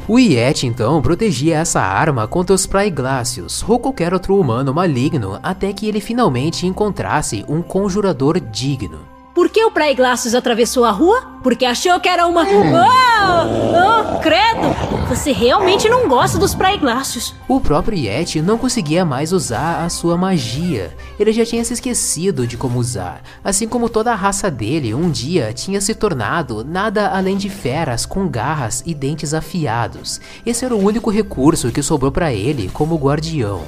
O 0.08 0.18
Yeti 0.18 0.66
então 0.66 1.00
protegia 1.00 1.58
essa 1.58 1.80
arma 1.80 2.26
contra 2.26 2.54
os 2.54 2.66
Praiglácios 2.66 3.64
ou 3.66 3.78
qualquer 3.78 4.12
outro 4.12 4.38
humano 4.38 4.74
maligno 4.74 5.38
até 5.40 5.72
que 5.72 5.86
ele 5.86 6.00
finalmente 6.00 6.66
encontrasse 6.66 7.44
um 7.48 7.62
conjurador 7.62 8.40
digno. 8.40 9.13
Por 9.34 9.48
que 9.48 9.64
o 9.64 9.70
Praiglácios 9.72 10.32
atravessou 10.32 10.84
a 10.84 10.92
rua? 10.92 11.22
Porque 11.42 11.64
achou 11.64 11.98
que 11.98 12.08
era 12.08 12.24
uma. 12.24 12.44
Oh! 12.44 13.74
Ah, 13.76 14.20
credo! 14.22 15.08
Você 15.08 15.32
realmente 15.32 15.88
não 15.88 16.08
gosta 16.08 16.38
dos 16.38 16.54
praiglácios. 16.54 17.34
O 17.48 17.60
próprio 17.60 17.98
Yeti 17.98 18.40
não 18.40 18.56
conseguia 18.56 19.04
mais 19.04 19.32
usar 19.32 19.84
a 19.84 19.88
sua 19.88 20.16
magia. 20.16 20.96
Ele 21.18 21.32
já 21.32 21.44
tinha 21.44 21.64
se 21.64 21.74
esquecido 21.74 22.46
de 22.46 22.56
como 22.56 22.78
usar. 22.78 23.22
Assim 23.42 23.66
como 23.66 23.88
toda 23.88 24.12
a 24.12 24.16
raça 24.16 24.48
dele 24.48 24.94
um 24.94 25.10
dia 25.10 25.52
tinha 25.52 25.80
se 25.80 25.96
tornado 25.96 26.64
nada 26.64 27.08
além 27.08 27.36
de 27.36 27.50
feras 27.50 28.06
com 28.06 28.28
garras 28.28 28.84
e 28.86 28.94
dentes 28.94 29.34
afiados. 29.34 30.20
Esse 30.46 30.64
era 30.64 30.76
o 30.76 30.82
único 30.82 31.10
recurso 31.10 31.72
que 31.72 31.82
sobrou 31.82 32.12
para 32.12 32.32
ele 32.32 32.70
como 32.72 32.96
guardião. 32.96 33.64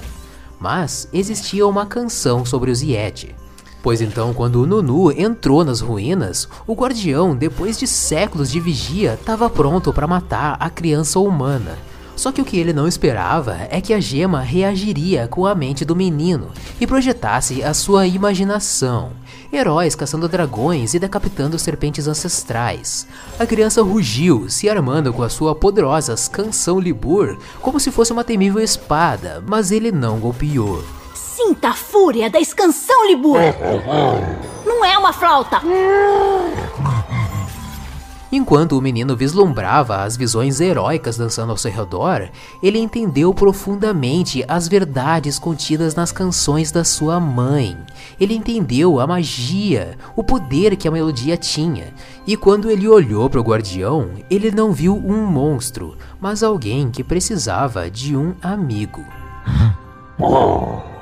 Mas 0.61 1.09
existia 1.13 1.67
uma 1.67 1.87
canção 1.87 2.45
sobre 2.45 2.71
os 2.71 2.83
Yeti. 2.83 3.35
Pois 3.87 4.01
então, 4.01 4.35
quando 4.35 4.61
o 4.61 4.67
Nunu 4.67 5.13
entrou 5.13 5.65
nas 5.65 5.81
ruínas, 5.81 6.49
o 6.67 6.75
guardião, 6.75 7.37
depois 7.37 7.79
de 7.79 7.87
séculos 7.87 8.51
de 8.51 8.59
vigia, 8.59 9.15
estava 9.15 9.49
pronto 9.49 9.93
para 9.93 10.09
matar 10.09 10.57
a 10.59 10.69
criança 10.69 11.21
humana. 11.21 11.79
Só 12.17 12.33
que 12.33 12.43
o 12.43 12.45
que 12.45 12.59
ele 12.59 12.73
não 12.73 12.89
esperava 12.89 13.57
é 13.71 13.81
que 13.81 13.95
a 13.95 14.01
gema 14.01 14.41
reagiria 14.41 15.29
com 15.29 15.47
a 15.47 15.55
mente 15.55 15.85
do 15.85 15.95
menino 15.95 16.49
e 16.81 16.85
projetasse 16.85 17.63
a 17.63 17.73
sua 17.73 18.09
imaginação. 18.09 19.13
Heróis 19.53 19.95
caçando 19.95 20.29
dragões 20.29 20.93
e 20.93 20.99
decapitando 20.99 21.57
serpentes 21.57 22.09
ancestrais. 22.09 23.07
A 23.39 23.47
criança 23.47 23.85
rugiu, 23.85 24.51
se 24.51 24.69
armando 24.69 25.13
com 25.13 25.23
a 25.23 25.29
sua 25.29 25.55
poderosa 25.55 26.17
canção 26.33 26.81
Libur 26.81 27.39
como 27.63 27.79
se 27.79 27.93
fosse 27.93 28.13
uma 28.13 28.25
temível 28.25 28.61
espada, 28.61 29.45
mas 29.47 29.71
ele 29.71 29.93
não 29.93 30.19
golpeou. 30.19 30.83
Sinta 31.37 31.69
a 31.69 31.75
fúria 31.75 32.31
da 32.31 32.41
escansão, 32.41 33.07
Libur! 33.07 33.39
Não 34.65 34.83
é 34.83 34.97
uma 34.97 35.13
flauta! 35.13 35.61
Enquanto 38.33 38.73
o 38.73 38.81
menino 38.81 39.15
vislumbrava 39.15 39.97
as 40.03 40.17
visões 40.17 40.63
heróicas 40.63 41.19
dançando 41.19 41.51
ao 41.51 41.59
seu 41.59 41.71
redor, 41.71 42.31
ele 42.63 42.79
entendeu 42.79 43.35
profundamente 43.35 44.47
as 44.49 44.67
verdades 44.67 45.39
contidas 45.39 45.95
nas 45.95 46.11
canções 46.11 46.73
da 46.73 46.85
sua 46.85 47.21
mãe. 47.21 47.77
Ele 48.19 48.35
entendeu 48.35 48.99
a 48.99 49.07
magia, 49.07 49.99
o 50.17 50.25
poder 50.25 50.75
que 50.75 50.89
a 50.89 50.91
melodia 50.91 51.37
tinha. 51.37 51.93
E 52.27 52.35
quando 52.35 52.71
ele 52.71 52.89
olhou 52.89 53.29
para 53.29 53.41
o 53.41 53.45
guardião, 53.45 54.09
ele 54.31 54.51
não 54.51 54.73
viu 54.73 54.97
um 54.97 55.27
monstro, 55.27 55.99
mas 56.19 56.43
alguém 56.43 56.91
que 56.91 57.05
precisava 57.05 57.91
de 57.91 58.17
um 58.17 58.35
amigo. 58.41 59.05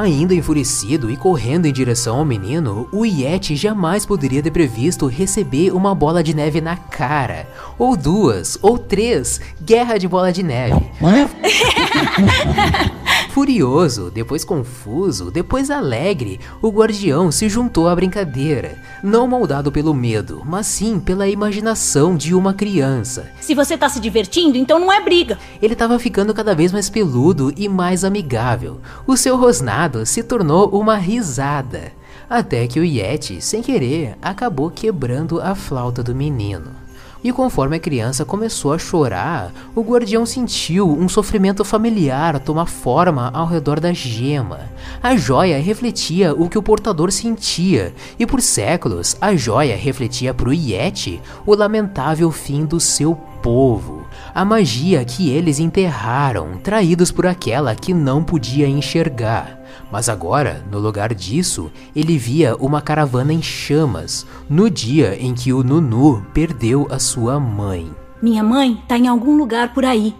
Ainda 0.00 0.34
enfurecido 0.34 1.10
e 1.10 1.16
correndo 1.16 1.66
em 1.66 1.72
direção 1.74 2.16
ao 2.16 2.24
menino, 2.24 2.88
o 2.90 3.04
Yeti 3.04 3.54
jamais 3.54 4.06
poderia 4.06 4.42
ter 4.42 4.50
previsto 4.50 5.06
receber 5.06 5.74
uma 5.74 5.94
bola 5.94 6.24
de 6.24 6.34
neve 6.34 6.58
na 6.58 6.74
cara. 6.74 7.46
Ou 7.78 7.98
duas, 7.98 8.58
ou 8.62 8.78
três, 8.78 9.38
guerra 9.60 9.98
de 9.98 10.08
bola 10.08 10.32
de 10.32 10.42
neve. 10.42 10.90
Furioso, 13.40 14.10
depois 14.10 14.44
confuso, 14.44 15.30
depois 15.30 15.70
alegre, 15.70 16.38
o 16.60 16.68
guardião 16.68 17.32
se 17.32 17.48
juntou 17.48 17.88
à 17.88 17.96
brincadeira, 17.96 18.76
não 19.02 19.26
moldado 19.26 19.72
pelo 19.72 19.94
medo, 19.94 20.42
mas 20.44 20.66
sim 20.66 21.00
pela 21.00 21.26
imaginação 21.26 22.14
de 22.14 22.34
uma 22.34 22.52
criança. 22.52 23.30
Se 23.40 23.54
você 23.54 23.78
tá 23.78 23.88
se 23.88 23.98
divertindo, 23.98 24.58
então 24.58 24.78
não 24.78 24.92
é 24.92 25.00
briga. 25.00 25.38
Ele 25.62 25.72
estava 25.72 25.98
ficando 25.98 26.34
cada 26.34 26.54
vez 26.54 26.70
mais 26.70 26.90
peludo 26.90 27.50
e 27.56 27.66
mais 27.66 28.04
amigável. 28.04 28.78
O 29.06 29.16
seu 29.16 29.38
rosnado 29.38 30.04
se 30.04 30.22
tornou 30.22 30.68
uma 30.78 30.96
risada. 30.96 31.92
Até 32.28 32.66
que 32.66 32.78
o 32.78 32.84
Yeti, 32.84 33.40
sem 33.40 33.62
querer, 33.62 34.18
acabou 34.20 34.70
quebrando 34.70 35.40
a 35.40 35.54
flauta 35.54 36.02
do 36.02 36.14
menino. 36.14 36.79
E 37.22 37.32
conforme 37.32 37.76
a 37.76 37.80
criança 37.80 38.24
começou 38.24 38.72
a 38.72 38.78
chorar, 38.78 39.52
o 39.74 39.82
guardião 39.82 40.24
sentiu 40.24 40.90
um 40.90 41.08
sofrimento 41.08 41.64
familiar 41.64 42.40
tomar 42.40 42.66
forma 42.66 43.30
ao 43.34 43.46
redor 43.46 43.78
da 43.78 43.92
gema. 43.92 44.60
A 45.02 45.16
joia 45.16 45.60
refletia 45.60 46.34
o 46.34 46.48
que 46.48 46.56
o 46.56 46.62
portador 46.62 47.12
sentia, 47.12 47.94
e 48.18 48.26
por 48.26 48.40
séculos 48.40 49.16
a 49.20 49.36
joia 49.36 49.76
refletia 49.76 50.32
para 50.32 50.48
o 50.48 50.52
Yeti 50.52 51.20
o 51.44 51.54
lamentável 51.54 52.30
fim 52.30 52.64
do 52.64 52.80
seu 52.80 53.14
povo, 53.42 53.99
a 54.34 54.44
magia 54.44 55.04
que 55.04 55.30
eles 55.30 55.58
enterraram, 55.58 56.58
traídos 56.62 57.10
por 57.10 57.26
aquela 57.26 57.74
que 57.74 57.92
não 57.92 58.22
podia 58.22 58.68
enxergar. 58.68 59.58
Mas 59.90 60.08
agora, 60.08 60.64
no 60.70 60.78
lugar 60.78 61.14
disso, 61.14 61.70
ele 61.94 62.16
via 62.16 62.54
uma 62.56 62.80
caravana 62.80 63.32
em 63.32 63.42
chamas, 63.42 64.26
no 64.48 64.70
dia 64.70 65.16
em 65.20 65.34
que 65.34 65.52
o 65.52 65.62
Nunu 65.62 66.24
perdeu 66.32 66.86
a 66.90 66.98
sua 66.98 67.40
mãe. 67.40 67.90
Minha 68.22 68.42
mãe 68.42 68.80
tá 68.86 68.98
em 68.98 69.08
algum 69.08 69.36
lugar 69.36 69.72
por 69.74 69.84
aí. 69.84 70.14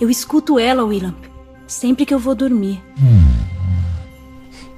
Eu 0.00 0.10
escuto 0.10 0.58
ela, 0.58 0.84
Willamp, 0.84 1.24
sempre 1.66 2.04
que 2.04 2.12
eu 2.12 2.18
vou 2.18 2.34
dormir. 2.34 2.82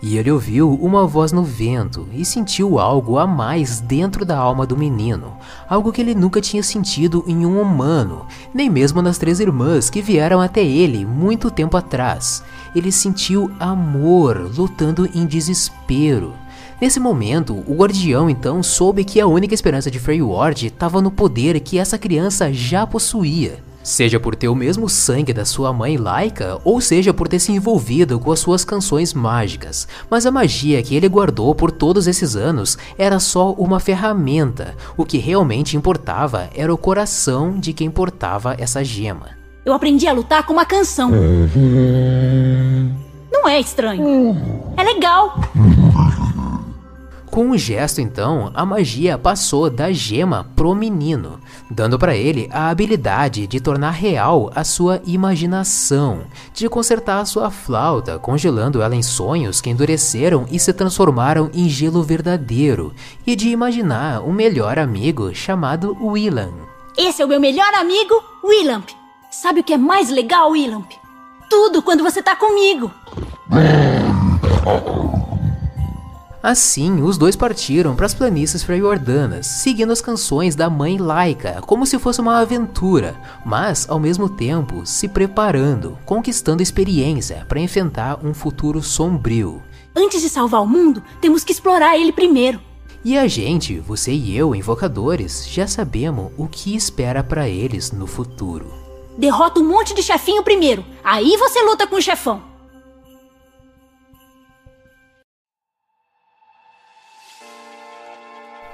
E 0.07 0.19
ele 0.19 0.31
ouviu 0.31 0.71
uma 0.75 1.07
voz 1.07 1.33
no 1.33 1.43
vento 1.43 2.07
e 2.13 2.27
sentiu 2.27 2.79
algo 2.79 3.17
a 3.17 3.27
mais 3.27 3.81
dentro 3.81 4.23
da 4.23 4.37
alma 4.37 4.67
do 4.67 4.77
menino, 4.77 5.33
algo 5.67 5.91
que 5.91 5.99
ele 6.03 6.15
nunca 6.15 6.43
tinha 6.43 6.63
sentido 6.63 7.25
em 7.27 7.47
um 7.47 7.59
humano, 7.59 8.27
nem 8.53 8.69
mesmo 8.69 9.01
nas 9.01 9.17
três 9.17 9.41
irmãs 9.41 9.89
que 9.89 10.03
vieram 10.03 10.43
até 10.43 10.63
ele 10.63 11.07
muito 11.07 11.51
tempo 11.51 11.75
atrás. 11.75 12.45
Ele 12.77 12.93
sentiu 12.93 13.51
amor 13.59 14.53
lutando 14.55 15.09
em 15.15 15.25
desespero. 15.25 16.35
Nesse 16.79 17.01
momento, 17.01 17.65
o 17.67 17.75
guardião 17.75 18.29
então 18.29 18.63
soube 18.63 19.05
que 19.05 19.23
a 19.23 19.27
única 19.27 19.55
esperança 19.55 19.91
de 19.91 19.99
Freyward 19.99 20.67
estava 20.67 21.01
no 21.01 21.11
poder 21.11 21.59
que 21.61 21.79
essa 21.79 21.97
criança 21.97 22.53
já 22.53 22.87
possuía. 22.87 23.65
Seja 23.85 24.19
por 24.19 24.35
ter 24.35 24.49
o 24.49 24.55
mesmo 24.55 24.89
sangue 24.89 25.35
da 25.35 25.45
sua 25.45 25.71
mãe 25.71 25.99
Laika, 25.99 26.59
ou 26.65 26.81
seja 26.81 27.13
por 27.13 27.29
ter 27.29 27.39
se 27.39 27.53
envolvido 27.53 28.19
com 28.19 28.33
as 28.33 28.41
suas 28.41 28.65
canções 28.65 29.13
mágicas. 29.13 29.87
Mas 30.09 30.25
a 30.25 30.31
magia 30.31 30.83
que 30.83 30.97
ele 30.97 31.07
guardou 31.07 31.55
por 31.55 31.71
todos 31.71 32.07
esses 32.07 32.35
anos 32.35 32.79
era 32.97 33.21
só 33.21 33.53
uma 33.53 33.79
ferramenta. 33.79 34.75
O 34.97 35.05
que 35.05 35.19
realmente 35.19 35.77
importava 35.77 36.49
era 36.57 36.73
o 36.73 36.79
coração 36.79 37.61
de 37.61 37.75
quem 37.75 37.91
portava 37.91 38.57
essa 38.59 38.83
gema. 38.83 39.29
Eu 39.67 39.75
aprendi 39.75 40.09
a 40.09 40.15
lutar 40.15 40.47
com 40.47 40.55
uma 40.55 40.65
canção. 40.65 41.11
Não 43.31 43.47
é 43.47 43.61
estranho. 43.61 44.35
É 44.79 44.83
legal. 44.83 45.39
Com 47.35 47.47
um 47.47 47.59
gesto, 47.59 48.01
então, 48.01 48.53
a 48.55 48.65
magia 48.65 49.19
passou 49.19 49.69
da 49.69 49.91
gema 49.91 50.49
pro 50.55 50.73
menino, 50.73 51.41
dando 51.69 51.99
para 51.99 52.15
ele 52.15 52.49
a 52.53 52.69
habilidade 52.69 53.49
de 53.49 53.59
tornar 53.59 53.91
real 53.91 54.53
a 54.55 54.63
sua 54.63 55.03
imaginação, 55.05 56.27
de 56.53 56.69
consertar 56.69 57.19
a 57.19 57.25
sua 57.25 57.51
flauta, 57.51 58.21
congelando 58.21 58.81
ela 58.81 58.95
em 58.95 59.03
sonhos 59.03 59.61
que 59.61 59.69
endureceram 59.69 60.47
e 60.49 60.61
se 60.61 60.73
transformaram 60.73 61.51
em 61.53 61.69
gelo 61.69 62.05
verdadeiro, 62.05 62.95
e 63.27 63.35
de 63.35 63.49
imaginar 63.49 64.23
um 64.23 64.33
melhor 64.33 64.79
amigo 64.79 65.35
chamado 65.35 65.97
Willan. 66.01 66.53
Esse 66.97 67.21
é 67.21 67.25
o 67.25 67.29
meu 67.29 67.41
melhor 67.41 67.75
amigo, 67.75 68.15
Willamp. 68.45 68.91
Sabe 69.29 69.59
o 69.59 69.65
que 69.65 69.73
é 69.73 69.77
mais 69.77 70.09
legal, 70.09 70.53
Willamp? 70.53 70.93
Tudo 71.51 71.83
quando 71.83 72.05
você 72.05 72.23
tá 72.23 72.37
comigo. 72.37 72.93
Assim, 76.45 77.01
os 77.01 77.17
dois 77.17 77.35
partiram 77.35 77.97
para 77.97 78.05
as 78.05 78.13
planícies 78.13 78.63
freyordanas, 78.63 79.47
seguindo 79.47 79.95
as 79.95 80.03
canções 80.03 80.55
da 80.55 80.69
mãe 80.69 80.99
Laika, 80.99 81.63
como 81.63 81.87
se 81.87 81.99
fosse 81.99 82.21
uma 82.21 82.39
aventura, 82.39 83.15
mas 83.47 83.89
ao 83.89 83.99
mesmo 83.99 84.29
tempo 84.29 84.85
se 84.85 85.09
preparando, 85.09 85.99
conquistando 86.05 86.63
experiência 86.63 87.47
para 87.49 87.61
enfrentar 87.61 88.19
um 88.23 88.35
futuro 88.35 88.83
sombrio. 88.83 89.63
Antes 89.97 90.21
de 90.21 90.29
salvar 90.29 90.61
o 90.61 90.67
mundo, 90.67 91.03
temos 91.19 91.43
que 91.43 91.53
explorar 91.53 91.97
ele 91.97 92.13
primeiro. 92.13 92.61
E 93.03 93.17
a 93.17 93.27
gente, 93.27 93.79
você 93.79 94.13
e 94.13 94.37
eu, 94.37 94.55
invocadores, 94.55 95.49
já 95.49 95.67
sabemos 95.67 96.31
o 96.37 96.47
que 96.47 96.77
espera 96.77 97.25
para 97.25 97.49
eles 97.49 97.91
no 97.91 98.07
futuro. 98.07 98.71
Derrota 99.17 99.61
um 99.61 99.67
monte 99.67 99.95
de 99.95 100.03
chefinho 100.03 100.43
primeiro. 100.43 100.85
Aí 101.03 101.39
você 101.39 101.63
luta 101.63 101.87
com 101.87 101.97
o 101.97 102.03
chefão. 102.03 102.54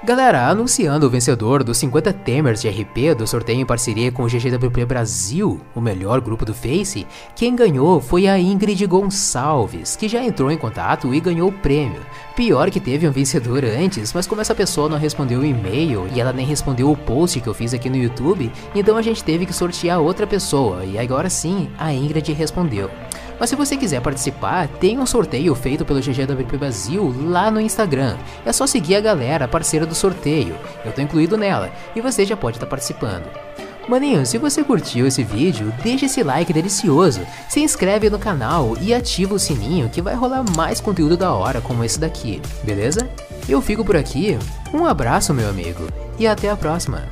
Galera, 0.03 0.47
anunciando 0.47 1.05
o 1.05 1.09
vencedor 1.11 1.63
dos 1.63 1.77
50 1.77 2.11
Temers 2.11 2.59
de 2.59 2.67
RP 2.67 3.13
do 3.15 3.27
sorteio 3.27 3.61
em 3.61 3.65
parceria 3.65 4.11
com 4.11 4.23
o 4.23 4.27
GGWP 4.27 4.83
Brasil, 4.83 5.61
o 5.75 5.79
melhor 5.79 6.19
grupo 6.19 6.43
do 6.43 6.55
Face, 6.55 7.05
quem 7.35 7.55
ganhou 7.55 8.01
foi 8.01 8.27
a 8.27 8.39
Ingrid 8.39 8.83
Gonçalves, 8.87 9.95
que 9.95 10.09
já 10.09 10.23
entrou 10.23 10.51
em 10.51 10.57
contato 10.57 11.13
e 11.13 11.19
ganhou 11.19 11.49
o 11.49 11.53
prêmio. 11.53 12.01
Pior 12.35 12.71
que 12.71 12.79
teve 12.79 13.07
um 13.07 13.11
vencedor 13.11 13.63
antes, 13.63 14.11
mas 14.11 14.25
como 14.25 14.41
essa 14.41 14.55
pessoa 14.55 14.89
não 14.89 14.97
respondeu 14.97 15.41
o 15.41 15.45
e-mail 15.45 16.07
e 16.15 16.19
ela 16.19 16.33
nem 16.33 16.47
respondeu 16.47 16.89
o 16.89 16.97
post 16.97 17.39
que 17.39 17.47
eu 17.47 17.53
fiz 17.53 17.71
aqui 17.71 17.87
no 17.87 17.95
YouTube, 17.95 18.51
então 18.73 18.97
a 18.97 19.03
gente 19.03 19.23
teve 19.23 19.45
que 19.45 19.53
sortear 19.53 20.01
outra 20.01 20.25
pessoa 20.25 20.83
e 20.83 20.97
agora 20.97 21.29
sim 21.29 21.69
a 21.77 21.93
Ingrid 21.93 22.33
respondeu. 22.33 22.89
Mas 23.41 23.49
se 23.49 23.55
você 23.55 23.75
quiser 23.75 23.99
participar, 24.01 24.67
tem 24.67 24.99
um 24.99 25.05
sorteio 25.07 25.55
feito 25.55 25.83
pelo 25.83 25.99
GGWP 25.99 26.57
Brasil 26.59 27.11
lá 27.23 27.49
no 27.49 27.59
Instagram. 27.59 28.15
É 28.45 28.53
só 28.53 28.67
seguir 28.67 28.97
a 28.97 29.01
galera 29.01 29.47
parceira 29.47 29.83
do 29.83 29.95
sorteio. 29.95 30.55
Eu 30.85 30.91
tô 30.91 31.01
incluído 31.01 31.35
nela 31.35 31.71
e 31.95 32.01
você 32.01 32.23
já 32.23 32.37
pode 32.37 32.57
estar 32.57 32.67
tá 32.67 32.69
participando. 32.69 33.25
Maninho, 33.87 34.27
se 34.27 34.37
você 34.37 34.63
curtiu 34.63 35.07
esse 35.07 35.23
vídeo, 35.23 35.73
deixa 35.81 36.05
esse 36.05 36.21
like 36.21 36.53
delicioso, 36.53 37.21
se 37.49 37.61
inscreve 37.61 38.11
no 38.11 38.19
canal 38.19 38.77
e 38.79 38.93
ativa 38.93 39.33
o 39.33 39.39
sininho 39.39 39.89
que 39.89 40.03
vai 40.03 40.13
rolar 40.13 40.45
mais 40.55 40.79
conteúdo 40.79 41.17
da 41.17 41.33
hora 41.33 41.61
como 41.61 41.83
esse 41.83 41.99
daqui, 41.99 42.39
beleza? 42.63 43.09
Eu 43.49 43.59
fico 43.59 43.83
por 43.83 43.97
aqui, 43.97 44.37
um 44.71 44.85
abraço 44.85 45.33
meu 45.33 45.49
amigo, 45.49 45.87
e 46.19 46.27
até 46.27 46.51
a 46.51 46.55
próxima! 46.55 47.09